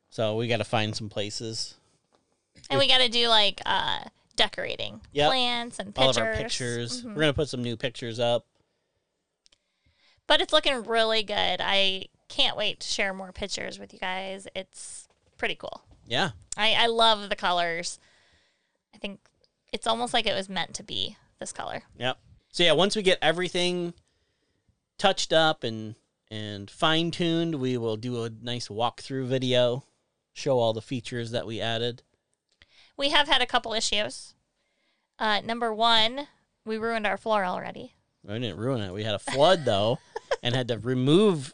[0.10, 1.76] So we gotta find some places.
[2.70, 4.00] and we got to do like uh,
[4.38, 5.28] decorating Yep.
[5.30, 7.04] plants and All of our pictures.
[7.04, 7.16] Mhm.
[7.16, 8.46] We're gonna put some new pictures up.
[10.28, 11.60] But it's looking really good.
[11.62, 14.48] I can't wait to share more pictures with you guys.
[14.56, 15.84] It's pretty cool.
[16.08, 16.32] Yeah.
[16.58, 18.00] I, I love the colors.
[18.94, 19.20] I think
[19.72, 21.84] it's almost like it was meant to be this color.
[21.98, 22.18] Yep.
[22.52, 23.94] So yeah, once we get everything
[24.98, 25.96] touched up and
[26.32, 29.84] and fine tuned, we will do a nice walkthrough video,
[30.34, 32.02] show all the features that we added.
[32.98, 34.34] We have had a couple issues.
[35.20, 36.28] Uh, number one,
[36.66, 37.94] we ruined our floor already.
[38.24, 38.94] We didn't ruin it.
[38.94, 40.00] We had a flood though,
[40.44, 41.54] and had to remove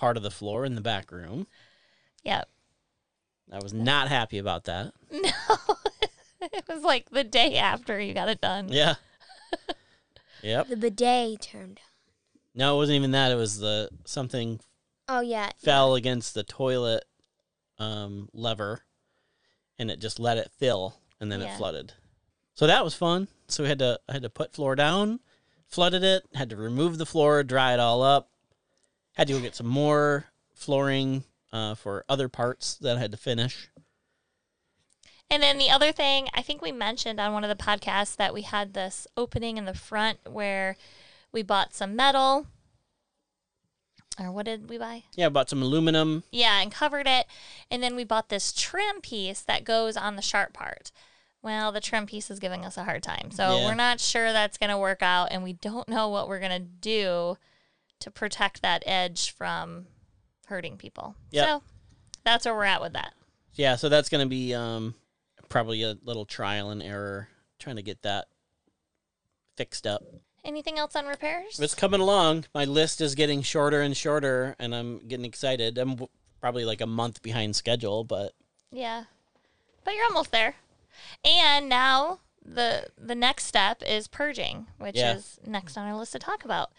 [0.00, 1.46] part of the floor in the back room.
[2.24, 2.48] Yep.
[3.52, 4.92] I was not happy about that.
[5.12, 5.30] No.
[6.40, 8.68] it was like the day after you got it done.
[8.70, 8.94] Yeah.
[10.42, 10.68] yep.
[10.68, 11.80] the bidet turned.
[12.54, 13.30] No, it wasn't even that.
[13.30, 14.58] It was the something
[15.06, 17.04] Oh yeah, fell against the toilet
[17.78, 18.80] um, lever,
[19.78, 21.52] and it just let it fill, and then Yeah.
[21.52, 21.92] it flooded.
[22.54, 23.28] So that was fun.
[23.48, 25.20] So we had to I had to put floor down,
[25.66, 28.30] flooded it, had to remove the floor, dry it all up,
[29.14, 33.16] had to go get some more flooring uh, for other parts that I had to
[33.16, 33.68] finish.
[35.30, 38.34] And then the other thing, I think we mentioned on one of the podcasts that
[38.34, 40.76] we had this opening in the front where
[41.32, 42.46] we bought some metal.
[44.18, 45.04] Or what did we buy?
[45.14, 46.24] Yeah, bought some aluminum.
[46.32, 47.26] Yeah, and covered it.
[47.70, 50.90] And then we bought this trim piece that goes on the sharp part.
[51.42, 53.30] Well, the trim piece is giving us a hard time.
[53.30, 53.66] So Yeah.
[53.66, 55.28] we're not sure that's going to work out.
[55.30, 57.38] And we don't know what we're going to do
[58.00, 59.86] to protect that edge from
[60.46, 61.14] hurting people.
[61.30, 61.46] Yep.
[61.46, 61.62] So
[62.24, 63.14] that's where we're at with that.
[63.54, 64.94] Yeah, so that's going to be um,
[65.48, 68.26] probably a little trial and error trying to get that
[69.56, 70.02] fixed up.
[70.44, 71.60] Anything else on repairs?
[71.60, 72.46] It's coming along.
[72.54, 75.76] My list is getting shorter and shorter, and I'm getting excited.
[75.76, 76.08] I'm w-
[76.40, 78.32] probably like a month behind schedule, but
[78.72, 79.04] Yeah.
[79.84, 80.54] But you're almost there.
[81.24, 85.16] And now the the next step is purging, which Yeah.
[85.16, 86.72] is next on our list to talk about.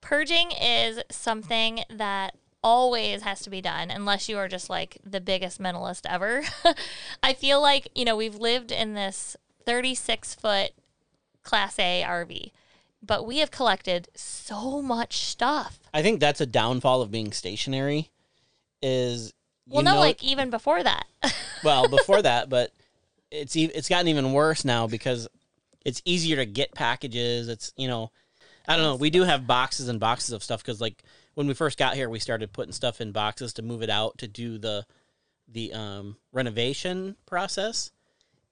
[0.00, 5.20] Purging is something that always has to be done unless you are just like the
[5.20, 6.42] biggest minimalist ever.
[7.22, 10.70] I feel like, you know, we've lived in this 36 foot
[11.42, 12.50] class A RV,
[13.02, 15.78] but we have collected so much stuff.
[15.94, 18.10] I think that's a downfall of being stationary.
[18.82, 19.32] Is
[19.66, 21.06] you Well, no, know- like even before that.
[21.64, 22.72] well before that, but
[23.30, 25.26] it's it's gotten even worse now because
[25.84, 27.48] it's easier to get packages.
[27.48, 28.10] It's you know,
[28.68, 28.96] I don't know.
[28.96, 31.02] We do have boxes and boxes of stuff because like
[31.34, 34.18] when we first got here, we started putting stuff in boxes to move it out
[34.18, 34.86] to do the
[35.48, 37.92] the um, renovation process.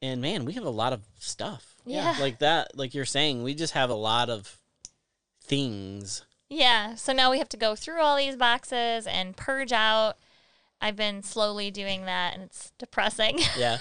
[0.01, 1.75] And man, we have a lot of stuff.
[1.87, 2.17] Yeah.
[2.21, 2.77] like that.
[2.77, 4.59] Like you're saying, we just have a lot of
[5.43, 6.25] things.
[6.49, 10.19] Yeah, so now we have to go through all these boxes and purge out.
[10.81, 13.41] I've been slowly doing that and it's depressing.
[13.59, 13.79] Yeah,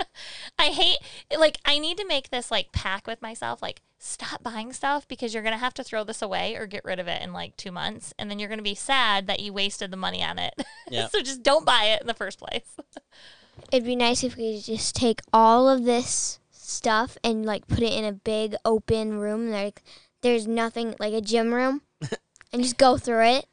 [0.58, 0.98] I hate
[1.36, 5.32] like I need to make this like pack with myself like stop buying stuff because
[5.32, 7.56] you're going to have to throw this away or get rid of it in like
[7.56, 10.38] 2 months and then you're going to be sad that you wasted the money on
[10.38, 10.54] it.
[10.90, 11.08] Yeah.
[11.08, 12.76] so just don't buy it in the first place.
[13.72, 17.80] it'd be nice if we could just take all of this stuff and like put
[17.80, 19.50] it in a big open room.
[19.50, 19.82] Like
[20.20, 21.82] there's nothing like a gym room,
[22.52, 23.46] and just go through it,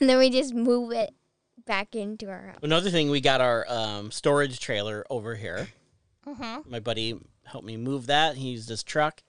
[0.00, 1.14] and then we just move it
[1.64, 2.58] back into our house.
[2.62, 5.68] Another thing, we got our um, storage trailer over here.
[6.26, 6.70] Mm-hmm.
[6.70, 8.36] My buddy helped me move that.
[8.36, 9.22] He used his truck,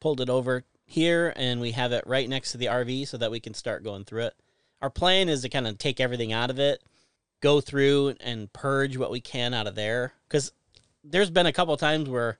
[0.00, 3.30] pulled it over here, and we have it right next to the RV so that
[3.30, 4.34] we can start going through it.
[4.80, 6.82] Our plan is to kind of take everything out of it,
[7.40, 10.12] go through and purge what we can out of there.
[10.28, 10.52] Because
[11.04, 12.38] there's been a couple times where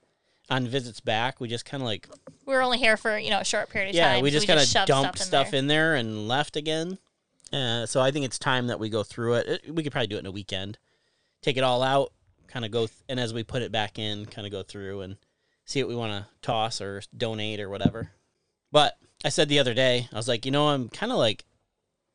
[0.49, 2.07] on visits back, we just kind of like,
[2.45, 4.23] We were only here for you know a short period of yeah, time.
[4.23, 5.59] we so just kind of dumped in stuff there.
[5.59, 6.97] in there and left again.
[7.53, 9.47] Uh, so I think it's time that we go through it.
[9.65, 9.73] it.
[9.75, 10.77] We could probably do it in a weekend.
[11.41, 12.11] Take it all out,
[12.47, 15.01] kind of go, th- and as we put it back in, kind of go through
[15.01, 15.17] and
[15.65, 18.11] see what we want to toss or donate or whatever.
[18.71, 21.45] But I said the other day, I was like, you know, I'm kind of like,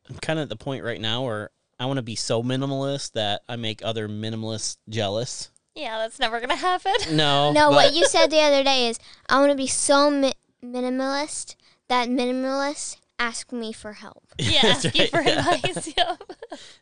[0.09, 3.13] I'm kind of at the point right now where I want to be so minimalist
[3.13, 5.51] that I make other minimalists jealous.
[5.77, 6.93] Yeah, that's never gonna happen.
[7.13, 8.99] No, No, but- what you said the other day is
[9.29, 10.33] I want to be so mi-
[10.65, 11.55] minimalist
[11.89, 14.25] that minimalists ask me for help.
[14.39, 15.55] yeah, That's ask you for yeah.
[15.55, 15.93] advice.
[15.97, 16.23] Yep.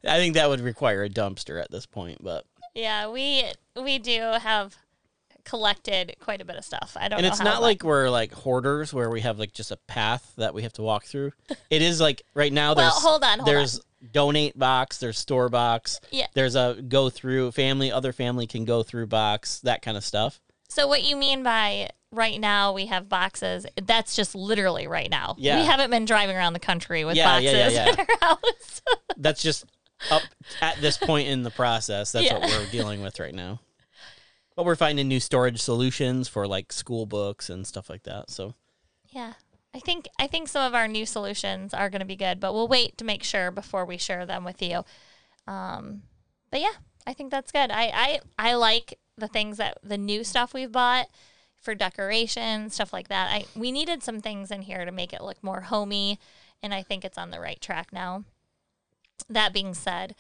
[0.07, 2.45] I think that would require a dumpster at this point, but
[2.75, 3.45] Yeah, we
[3.81, 4.77] we do have
[5.45, 6.97] collected quite a bit of stuff.
[6.99, 9.53] I don't and know it's how, not like we're like hoarders where we have like
[9.53, 11.33] just a path that we have to walk through.
[11.71, 13.81] It is like right now Well, there's hold on, hold there's
[14.13, 16.27] donate box, there's store box, Yeah.
[16.35, 20.41] there's a go through family, other family can go through box, that kind of stuff.
[20.69, 23.67] So what you mean by right now we have boxes?
[23.83, 25.37] That's just literally right now.
[25.39, 25.61] Yeah.
[25.61, 27.93] We haven't been driving around the country with Yeah, boxes yeah, yeah, yeah.
[27.93, 28.83] in our house.
[29.17, 29.65] That's just
[30.11, 30.23] up
[30.61, 32.13] at this point in the process.
[32.13, 33.61] That's what we're dealing with right now.
[34.55, 38.31] But we're finding new storage solutions for like school books and stuff like that.
[38.31, 38.55] So
[39.11, 39.35] yeah.
[39.75, 42.55] I think I think some of our new solutions are going to be good, but
[42.55, 44.85] we'll wait to make sure before we share them with you.
[45.47, 46.03] Um,
[46.51, 46.73] but yeah,
[47.07, 47.71] I think that's good.
[47.71, 51.09] I, I I like the things that the new stuff we've bought
[51.61, 53.31] for decoration stuff like that.
[53.33, 56.19] I we needed some things in here to make it look more homey,
[56.63, 58.25] and I think it's on the right track now.
[59.29, 60.15] That being said,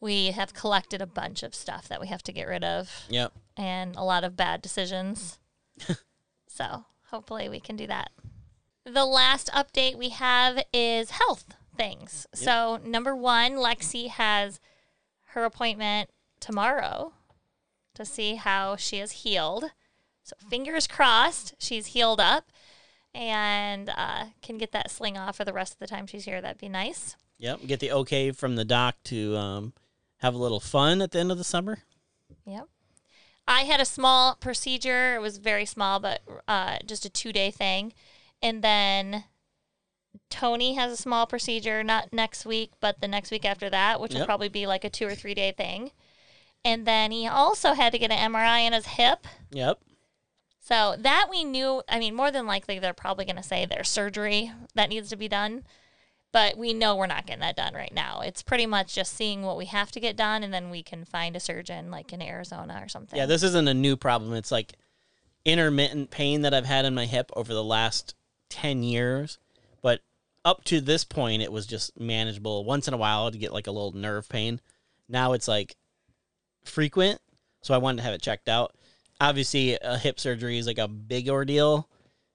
[0.00, 3.32] we have collected a bunch of stuff that we have to get rid of yep.
[3.56, 5.38] and a lot of bad decisions.
[6.46, 8.10] so hopefully we can do that.
[8.84, 12.26] The last update we have is health things.
[12.34, 14.60] So number one, Lexi has
[15.28, 17.14] her appointment tomorrow
[17.94, 19.72] to see how she is healed.
[20.22, 22.50] So fingers crossed she's healed up
[23.14, 26.40] and uh, can get that sling off for the rest of the time she's here.
[26.40, 27.16] That'd be nice.
[27.38, 27.66] Yep.
[27.66, 29.72] Get the okay from the doc to um,
[30.18, 31.78] have a little fun at the end of the summer.
[32.46, 32.68] Yep.
[33.46, 35.16] I had a small procedure.
[35.16, 37.92] It was very small, but uh, just a two day thing.
[38.42, 39.24] And then
[40.30, 44.14] Tony has a small procedure, not next week, but the next week after that, which
[44.14, 45.90] will probably be like a two or three day thing.
[46.64, 49.26] And then he also had to get an MRI in his hip.
[49.52, 49.80] Yep.
[50.60, 53.88] So that we knew, I mean, more than likely they're probably going to say there's
[53.88, 55.64] surgery that needs to be done.
[56.32, 58.20] But we know we're not getting that done right now.
[58.20, 61.04] It's pretty much just seeing what we have to get done, and then we can
[61.04, 63.16] find a surgeon like in Arizona or something.
[63.16, 64.32] Yeah, this isn't a new problem.
[64.32, 64.72] It's like
[65.44, 68.16] intermittent pain that I've had in my hip over the last
[68.48, 69.38] 10 years.
[69.80, 70.00] But
[70.44, 72.64] up to this point, it was just manageable.
[72.64, 74.60] Once in a while, I'd get like a little nerve pain.
[75.08, 75.76] Now it's like
[76.64, 77.20] frequent.
[77.62, 78.74] So I wanted to have it checked out.
[79.20, 81.88] Obviously, a hip surgery is like a big ordeal.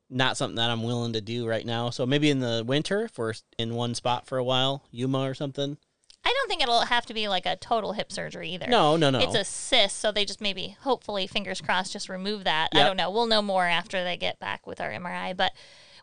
[0.10, 1.92] Not something that I'm willing to do right now.
[1.92, 5.36] So maybe in the winter, if we're in one spot for a while, Yuma or
[5.36, 5.78] something.
[6.26, 8.68] I don't think it'll have to be like a total hip surgery either.
[8.68, 9.20] No, no, no.
[9.20, 12.70] It's a cyst, so they just maybe, hopefully, fingers crossed, just remove that.
[12.74, 13.12] I don't know.
[13.12, 15.54] We'll know more after they get back with our MRI, but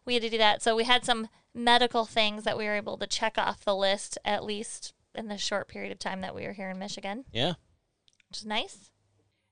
[0.05, 0.62] we had to do that.
[0.62, 4.19] So we had some medical things that we were able to check off the list,
[4.25, 7.55] at least in the short period of time that we were here in Michigan, yeah.
[8.29, 8.91] Which is nice.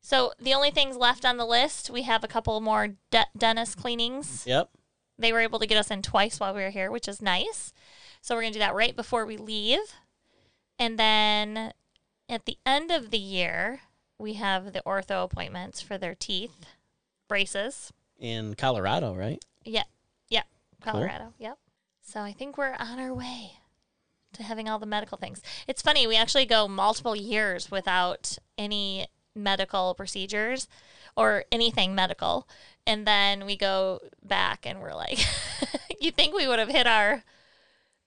[0.01, 3.79] So the only things left on the list, we have a couple more de- dentist
[3.79, 4.45] cleanings.
[4.47, 4.69] Yep.
[5.19, 7.73] They were able to get us in twice while we were here, which is nice.
[8.21, 9.81] So we're going to do that right before we leave.
[10.79, 11.73] And then
[12.29, 13.81] at the end of the year,
[14.19, 16.66] we have the ortho appointments for their teeth
[17.29, 17.93] braces.
[18.18, 19.43] In Colorado, right?
[19.64, 19.85] Yeah.
[20.29, 20.43] Yeah.
[20.81, 21.33] Colorado.
[21.39, 21.59] Yep.
[22.03, 23.53] So I think we're on our way
[24.35, 25.41] to having all the medical things.
[25.66, 30.68] It's funny, we actually go multiple years without any medical procedures
[31.16, 32.48] or anything medical.
[32.86, 35.18] And then we go back and we're like,
[36.00, 37.22] you think we would have hit our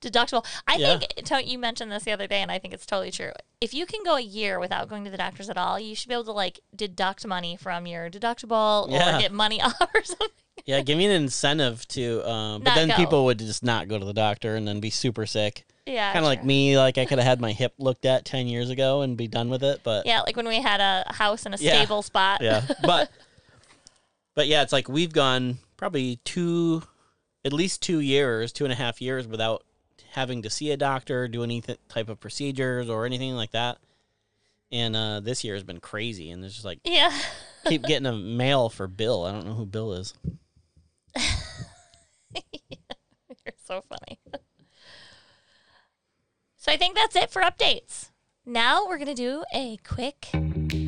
[0.02, 0.46] deductible.
[0.68, 1.00] I Yeah.
[1.00, 3.32] think you mentioned this the other day, and I think it's totally true.
[3.60, 6.08] If you can go a year without going to the doctors at all, you should
[6.10, 9.18] be able to like deduct money from your deductible Yeah.
[9.18, 10.28] or get money off or something.
[10.66, 12.28] Yeah, give me an incentive to.
[12.30, 12.96] Um, but then go.
[12.96, 15.66] people would just not go to the doctor and then be super sick.
[15.88, 16.78] Yeah, kind of like me.
[16.78, 19.50] Like I could have had my hip looked at ten years ago and be done
[19.50, 19.80] with it.
[19.84, 21.72] But Yeah, like when we had a house in a Yeah.
[21.82, 22.42] stable spot.
[22.42, 23.10] yeah, but
[24.36, 26.84] but yeah, it's like we've gone probably two,
[27.46, 29.64] at least two years, two and a half years without
[30.12, 33.78] having to see a doctor, do any th- type of procedures or anything like that.
[34.72, 37.12] And uh, this year has been crazy, and it's just like Yeah.
[37.68, 39.24] keep getting a mail for Bill.
[39.26, 40.14] I don't know who Bill is.
[42.36, 44.20] You're so funny.
[46.68, 48.10] So I think that's it for updates.
[48.46, 50.28] Now we're going to do a quick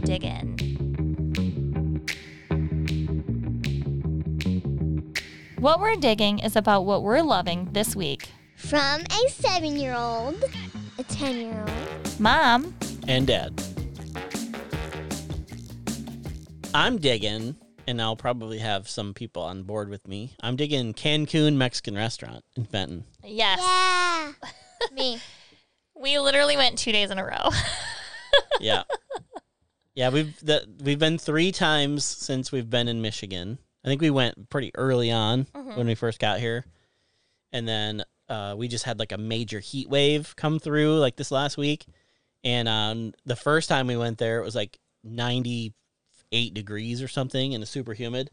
[0.04, 0.58] dig in.
[5.58, 8.30] What we're digging is about what we're loving this week.
[8.58, 10.44] From a seven year old.
[10.98, 12.20] A 10 year old.
[12.20, 12.76] Mom,
[13.08, 13.62] and dad.
[16.74, 17.56] I'm digging,
[17.88, 20.34] and I'll probably have some people on board with me.
[20.42, 23.06] I'm digging Cancun Mexican restaurant in Fenton.
[23.24, 23.60] yes.
[23.62, 24.49] Yeah.
[26.10, 27.49] We literally went two days in a row.
[28.60, 28.84] Yeah,
[29.95, 30.10] yeah.
[30.10, 33.57] We've the, we've been three times since we've been in Michigan.
[33.86, 36.66] I think we went pretty early on when we first got here,
[37.53, 41.32] and then uh, we just had like a major heat wave come through like this
[41.32, 41.86] last week.
[42.43, 47.53] And um, the first time we went there, it was like 98 degrees or something,
[47.53, 48.30] and it's super humid.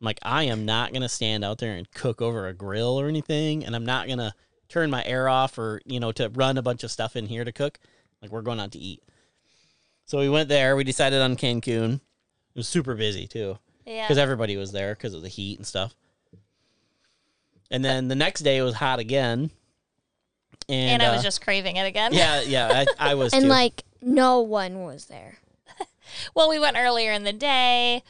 [0.00, 3.06] I'm like, I am not gonna stand out there and cook over a grill or
[3.06, 4.34] anything, and I'm not gonna
[4.68, 7.44] turn my air off or you know to run a bunch of stuff in here
[7.44, 7.78] to cook.
[8.22, 9.02] Like we're going out to eat.
[10.06, 10.74] So we went there.
[10.76, 11.94] We decided on Cancun.
[11.94, 12.00] It
[12.56, 14.04] was super busy too yeah.
[14.04, 15.94] because everybody was there because of the heat and stuff.
[17.70, 19.50] And then the next day it was hot again,
[20.70, 22.12] and, And, I was uh, just craving it again.
[22.14, 23.48] yeah, yeah, I, I was And too.
[23.48, 25.36] like, no one was there.
[26.34, 28.02] Well, we went earlier in the day.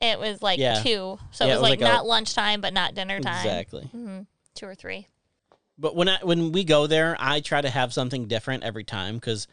[0.00, 0.80] It was like Yeah.
[0.82, 1.18] two.
[1.32, 3.44] So Yeah, it was, like, a- not lunchtime, but not dinner time.
[3.44, 3.82] exactly.
[3.90, 4.20] hmm
[4.54, 5.08] Two or three.
[5.80, 9.14] But when I when we go there, I try to have something different every time
[9.14, 9.48] because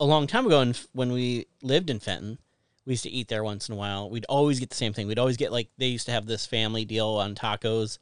[0.00, 2.38] a long time ago, in, when we lived in Fenton,
[2.86, 4.08] we used to eat there once in a while.
[4.08, 5.06] We'd always get the same thing.
[5.06, 7.98] We'd always get like they used to have this family deal on tacos.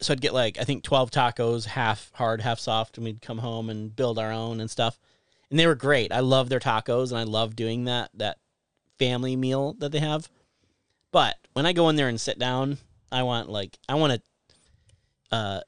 [0.00, 3.38] So I'd get like I think twelve tacos, half hard, half soft, and we'd come
[3.38, 5.00] home and build our own and stuff.
[5.50, 6.12] And they were great.
[6.12, 8.38] I love their tacos, and I love doing that that
[9.00, 10.28] family meal that they have.
[11.10, 12.78] But when I go in there and sit down,
[13.10, 15.60] I want like I want to uh,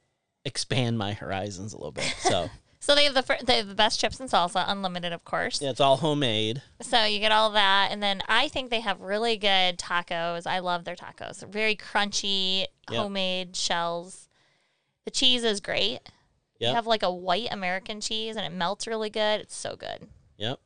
[0.44, 2.14] expand my horizons a little bit.
[2.20, 5.24] So So they have the fir- they have the best chips and salsa, unlimited, of
[5.24, 5.62] course.
[5.62, 6.60] yeah, it's all homemade.
[6.82, 10.46] So you get all that, and then I think they have really good tacos.
[10.46, 11.42] I love their tacos.
[11.50, 13.00] Very crunchy, Yep.
[13.00, 14.28] homemade shells.
[15.06, 16.00] The cheese is great.
[16.60, 16.74] You Yep.
[16.74, 19.40] have like a white American cheese, and it melts really good.
[19.40, 20.06] It's so good.
[20.36, 20.60] Yep.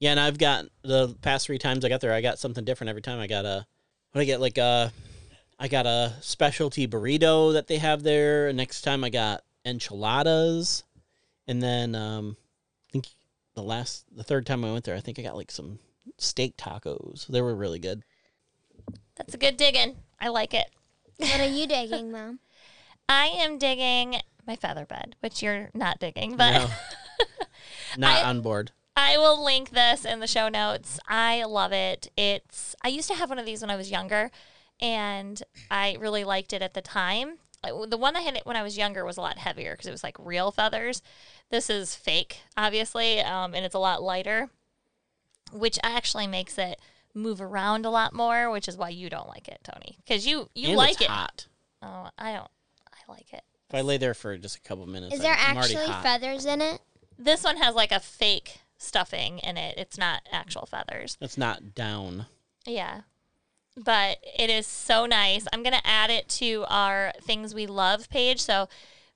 [0.00, 2.88] Yeah, and I've got the past three times I got there, I got something different
[2.88, 3.18] every time.
[3.20, 3.66] I got a
[4.12, 4.90] what I get like a
[5.58, 8.48] I got a specialty burrito that they have there.
[8.48, 10.84] And next time I got enchiladas,
[11.46, 12.36] and then um,
[12.88, 13.06] I think
[13.54, 15.78] the last the third time I went there, I think I got like some
[16.16, 17.26] steak tacos.
[17.26, 18.02] They were really good.
[19.16, 19.96] That's a good digging.
[20.20, 20.66] I like it.
[21.16, 22.38] What are you digging, Mom?
[23.08, 26.68] I am digging my feather bed, which you're not digging, but No.
[27.96, 28.72] Not I- on board.
[28.96, 30.98] I will link this in the show notes.
[31.08, 32.10] I love it.
[32.16, 34.30] It's I used to have one of these when I was younger,
[34.80, 37.38] and I really liked it at the time.
[37.62, 40.04] The one I had when I was younger was a lot heavier because it was
[40.04, 41.02] like real feathers.
[41.50, 44.50] This is fake, obviously, um, and it's a lot lighter,
[45.52, 46.80] which actually makes it
[47.14, 48.50] move around a lot more.
[48.50, 51.08] Which is why you don't like it, Tony, because you you and like it's it.
[51.08, 51.46] hot.
[51.82, 52.50] Oh, I don't.
[52.92, 53.42] I like it.
[53.68, 56.02] If I lay there for just a couple minutes, Is there I'm actually hot.
[56.02, 56.80] feathers in it?
[57.18, 59.76] This one has like a fake stuffing in it.
[59.76, 61.18] It's not actual feathers.
[61.20, 62.26] It's not down.
[62.64, 63.00] Yeah.
[63.82, 65.46] But it is so nice.
[65.52, 68.40] I'm going to add it to our things we love page.
[68.40, 68.68] So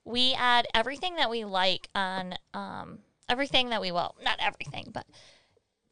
[0.05, 2.99] we add everything that we like on um,
[3.29, 5.07] everything that we, well, not everything, but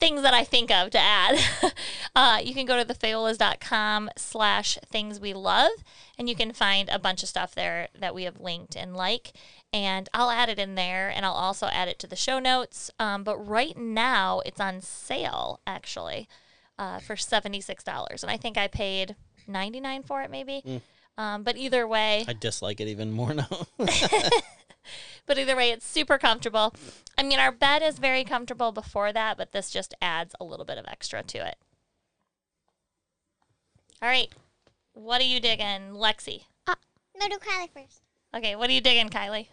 [0.01, 1.39] things that I think of to add.
[2.17, 5.71] uh, you can go to thefaiolas.com slash things we love
[6.19, 9.33] and you can find a bunch of stuff there that we have linked and like.
[9.73, 12.91] And I'll add it in there and I'll also add it to the show notes.
[12.99, 16.29] Um, but right now it's on sale actually
[16.81, 18.23] uh, for $76.
[18.23, 19.15] And I think I paid
[19.47, 20.81] 99 for it maybe.
[21.19, 23.49] Um, but either way, I dislike it even more now.
[25.27, 26.75] but either way, it's super comfortable.
[27.19, 30.65] I mean, our bed is very comfortable before that, but this just adds a little
[30.65, 31.57] bit of extra to it.
[34.01, 34.33] All right.
[34.95, 36.45] What are you digging, Lexi?
[36.67, 38.01] No, do Kylie first.
[38.35, 39.49] Okay, what are you digging, Kylie?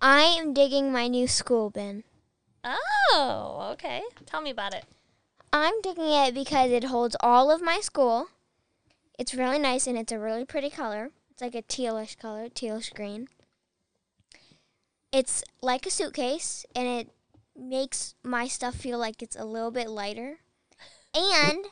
[0.00, 2.04] I am digging my new school bin.
[2.62, 4.02] Oh, okay.
[4.24, 4.84] Tell me about it.
[5.52, 8.28] I'm taking it because it holds all of my school.
[9.18, 11.10] It's really nice and it's a really pretty color.
[11.30, 13.28] It's like a tealish color, tealish green.
[15.12, 17.10] It's like a suitcase and it
[17.56, 20.38] makes my stuff feel like it's a little bit lighter.
[21.14, 21.66] And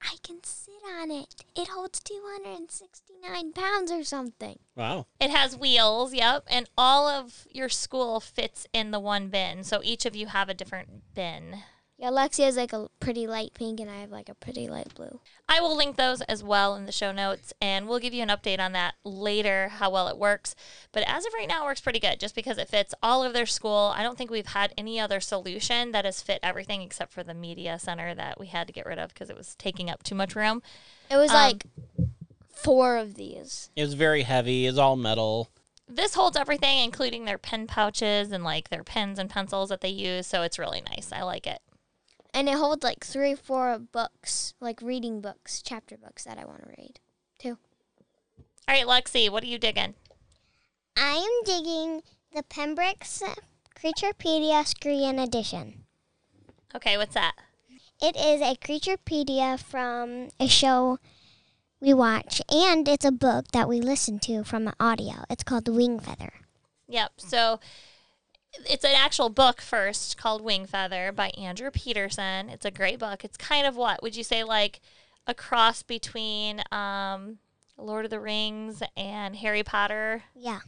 [0.00, 1.34] I can sit on it.
[1.54, 4.58] It holds 269 pounds or something.
[4.74, 5.06] Wow.
[5.20, 9.64] It has wheels, yep, and all of your school fits in the one bin.
[9.64, 11.62] So each of you have a different bin.
[12.00, 14.94] Yeah, Lexi has like a pretty light pink and I have like a pretty light
[14.94, 15.20] blue.
[15.46, 18.30] I will link those as well in the show notes, and we'll give you an
[18.30, 20.54] update on that later, how well it works.
[20.92, 23.34] But as of right now, it works pretty good just because it fits all of
[23.34, 23.92] their school.
[23.94, 27.34] I don't think we've had any other solution that has fit everything except for the
[27.34, 30.14] media center that we had to get rid of because it was taking up too
[30.14, 30.62] much room.
[31.10, 31.66] It was Um, like
[32.48, 33.68] four of these.
[33.76, 34.66] It was very heavy.
[34.66, 35.50] It's all metal.
[35.86, 39.90] This holds everything, including their pen pouches and like their pens and pencils that they
[39.90, 40.26] use.
[40.26, 41.10] So it's really nice.
[41.12, 41.60] I like it.
[42.32, 46.44] And it holds like three or four books, like reading books, chapter books that I
[46.44, 47.00] want to read.
[47.38, 47.58] Too.
[48.68, 49.94] All right, Lexi, what are you digging?
[50.96, 52.02] I am digging
[52.34, 53.22] the Pembrick's
[53.76, 55.84] Creaturepedia Screen Edition.
[56.74, 57.34] Okay, what's that?
[58.00, 60.98] It is a Creaturepedia from a show
[61.80, 65.24] we watch, and it's a book that we listen to from an audio.
[65.28, 66.32] It's called The Wing Feather.
[66.88, 67.12] Yep.
[67.16, 67.60] So
[68.68, 72.48] it's an actual book first called Wing Feather by Andrew Peterson.
[72.48, 73.24] It's a great book.
[73.24, 74.80] It's kind of what would you say like
[75.26, 77.38] a cross between um,
[77.76, 80.60] Lord of the Rings and Harry Potter Yeah.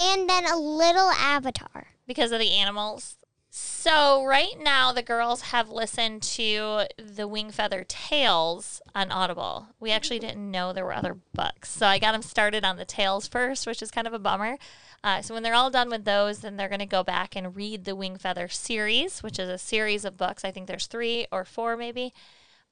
[0.00, 1.86] And then a little avatar.
[2.06, 3.16] because of the animals.
[3.56, 9.68] So right now the girls have listened to the Wing Feather Tales on Audible.
[9.78, 12.84] We actually didn't know there were other books, so I got them started on the
[12.84, 14.58] Tales first, which is kind of a bummer.
[15.04, 17.54] Uh, so when they're all done with those, then they're going to go back and
[17.54, 20.44] read the Wing Feather series, which is a series of books.
[20.44, 22.12] I think there's three or four maybe.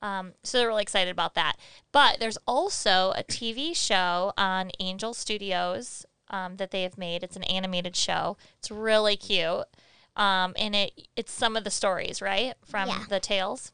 [0.01, 1.59] Um, so they're really excited about that.
[1.93, 7.23] But there's also a TV show on Angel Studios um, that they have made.
[7.23, 8.37] It's an animated show.
[8.59, 9.67] It's really cute.
[10.17, 13.05] Um, and it it's some of the stories, right, from Yeah.
[13.09, 13.73] the tales.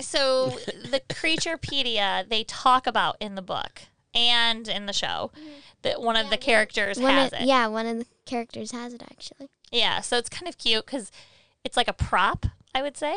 [0.00, 0.50] So
[0.90, 3.82] the Creaturepedia they talk about in the book
[4.14, 5.32] and in the show
[5.82, 7.46] that one of the characters One has of, it.
[7.46, 9.48] Yeah, one of the characters has it actually.
[9.70, 11.10] Yeah, so it's kind of cute because
[11.64, 13.14] it's like a prop, I would say.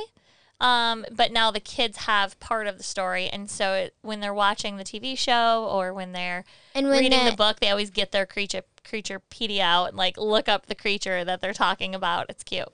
[0.59, 4.33] Um, but now the kids have part of the story, and so it, when they're
[4.33, 7.89] watching the TV show or when they're And when reading the, the book, they always
[7.89, 12.27] get their creature creaturepedia out and like look up the creature that they're talking about.
[12.29, 12.69] It's cute.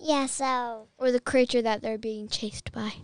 [0.00, 2.94] Yeah, so or the creature that they're being chased by.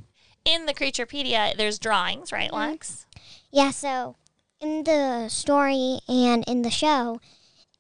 [0.44, 3.06] In the creaturepedia, there's drawings, right, Lex?
[3.50, 4.16] yeah, so
[4.60, 7.20] in the story and in the show,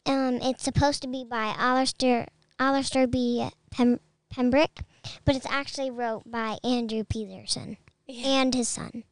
[0.06, 2.28] um, it's supposed to be by Alistair
[2.58, 3.48] Alistair B.
[3.70, 4.00] Pem-
[4.32, 4.84] Pembrick,
[5.24, 7.76] but it's actually wrote by Andrew Peterson
[8.06, 8.26] Yeah.
[8.42, 9.04] and his son.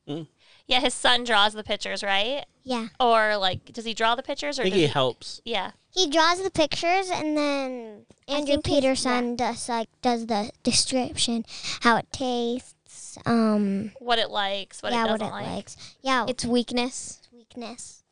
[0.67, 2.45] Yeah, his son draws the pictures, right?
[2.63, 4.93] Yeah, Or like, does he draw the pictures or I think does he he?
[4.93, 5.41] helps.
[5.45, 5.71] Yeah.
[5.91, 11.45] he draws the pictures, and then Andrew think his- Peterson does like does the description,
[11.81, 15.47] how it tastes, um, What it likes, what yeah, it what doesn't it like.
[15.47, 17.21] likes, yeah, Its weakness.
[17.33, 18.03] weakness.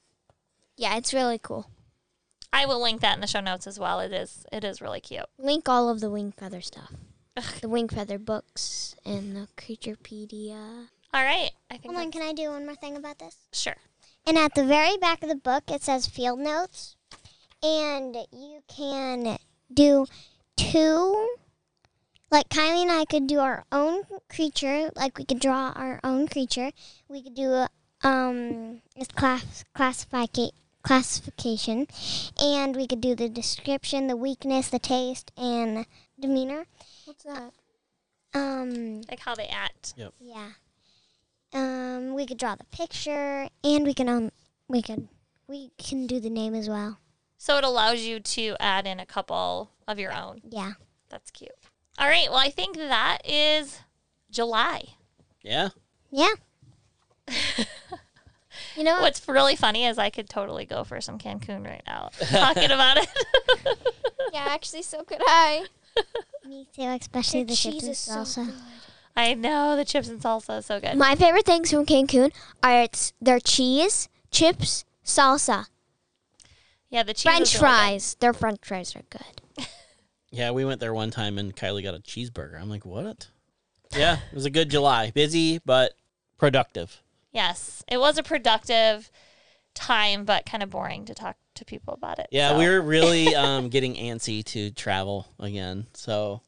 [0.76, 1.70] Yeah, it's really cool.
[2.52, 4.00] I will link that in the show notes as well.
[4.00, 5.26] It is it is really cute.
[5.38, 6.92] Link all of the wing feather stuff.
[7.60, 10.88] The wing feather books and the creaturepedia.
[11.12, 11.50] All right.
[11.70, 13.36] I think Hold on, can I do one more thing about this?
[13.52, 13.76] sure.
[14.26, 16.96] And at the very back of the book, it says field notes.
[17.62, 19.38] And you can
[19.72, 20.06] do
[20.56, 21.28] two,
[22.30, 26.26] like Kylie and I could do our own creature, like we could draw our own
[26.26, 26.72] creature.
[27.08, 27.68] We could do a,
[28.02, 30.50] um, its class, classifica-
[30.82, 31.86] classification.
[32.42, 35.86] And we could do the description, the weakness, the taste, and
[36.18, 36.66] demeanor.
[37.04, 37.52] What's that?
[38.34, 39.94] Um, Like how they act.
[40.20, 40.50] yeah.
[41.52, 44.30] Um, we could draw the picture, and we can um,
[44.68, 45.08] We could.
[45.48, 46.98] We can do the name as well.
[47.38, 50.40] So it allows you to add in a couple of your own.
[50.48, 50.72] Yeah.
[51.08, 51.52] That's cute.
[51.98, 52.26] All right.
[52.28, 53.80] Well, I think that is
[54.30, 54.84] July.
[55.42, 55.68] Yeah.
[56.10, 56.32] Yeah.
[58.74, 59.00] You know?
[59.00, 62.98] What's really funny is I could totally go for some Cancun right now talking about
[62.98, 63.08] it.
[64.32, 65.64] Yeah, actually, so could I.
[66.46, 68.54] Me too, especially Their the chips and is so salsa.
[69.16, 70.96] I know the chips and salsa is so good.
[70.96, 72.32] My favorite things from Cancun
[72.62, 75.66] are its their cheese, chips, salsa,
[76.90, 77.22] Yeah, the cheese.
[77.22, 77.76] French is really good.
[77.78, 78.16] fries.
[78.20, 79.66] Their French fries are good.
[80.32, 82.60] Yeah, we went there one time and Kylie got a cheeseburger.
[82.60, 83.28] I'm like, what?
[83.96, 85.10] Yeah, it was a good July.
[85.12, 85.94] Busy, but
[86.36, 87.00] productive.
[87.32, 89.10] Yes, it was a productive
[89.76, 92.26] time, but kind of boring to talk to people about it.
[92.32, 92.58] Yeah, so.
[92.58, 95.86] we were really um, getting antsy to travel again.
[95.94, 96.40] So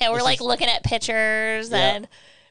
[0.00, 1.76] yeah, we're like is- looking at pictures Yeah.
[1.78, 2.08] and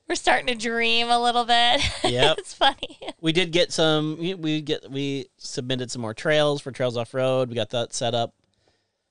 [0.08, 1.82] we're starting to dream a little bit.
[2.04, 3.00] Yeah, it's funny.
[3.22, 4.18] we did get some.
[4.20, 7.50] We, get we submitted some more trails for Trails Off Road.
[7.50, 8.34] We got that set up.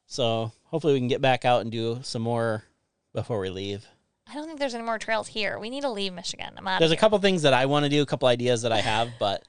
[0.06, 2.64] So hopefully we can get back out and do some more
[3.12, 3.86] before we leave.
[4.28, 5.58] I don't think there's any more trails here.
[5.58, 6.52] We need to leave Michigan.
[6.56, 8.72] I'm out There's a couple things that I want to do, a couple ideas that
[8.72, 9.42] I have, but.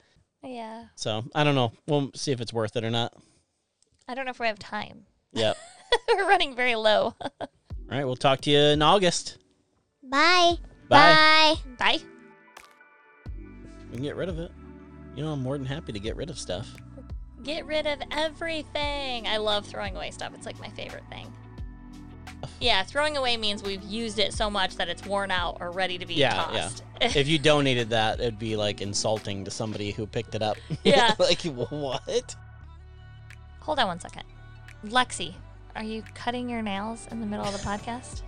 [0.46, 0.84] Yeah.
[0.94, 1.72] so I don't know.
[1.86, 3.12] We'll see if it's worth it or not.
[4.08, 5.06] I don't know if we have time.
[5.32, 5.56] Yep.
[6.08, 7.14] we're running very low.
[7.40, 7.48] All
[7.88, 9.38] right, we'll talk to you in August.
[10.02, 10.54] Bye.
[10.88, 11.56] Bye.
[11.78, 11.98] Bye.
[11.98, 11.98] Bye.
[13.90, 14.50] We can get rid of it.
[15.14, 16.74] You know, I'm more than happy to get rid of stuff.
[17.42, 19.26] Get rid of everything.
[19.26, 20.32] I love throwing away stuff.
[20.34, 21.32] It's like my favorite thing.
[22.60, 25.98] Yeah, throwing away means we've used it so much that it's worn out or ready
[25.98, 26.82] to be Yeah, tossed.
[27.00, 30.56] if you donated that, it'd be like insulting to somebody who picked it up.
[30.84, 31.14] Yeah.
[31.18, 32.34] like what?
[33.60, 34.22] Hold on one second.
[34.86, 35.34] Lexi,
[35.74, 38.22] are you cutting your nails in the middle of the podcast?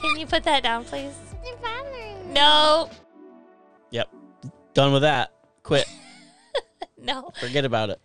[0.00, 1.14] Can you put that down, please?
[1.44, 2.32] They're bothering me.
[2.34, 2.90] No.
[3.90, 4.08] Yep.
[4.74, 5.32] Done with that.
[5.62, 5.86] Quit.
[7.00, 7.30] No.
[7.40, 8.00] Forget about it.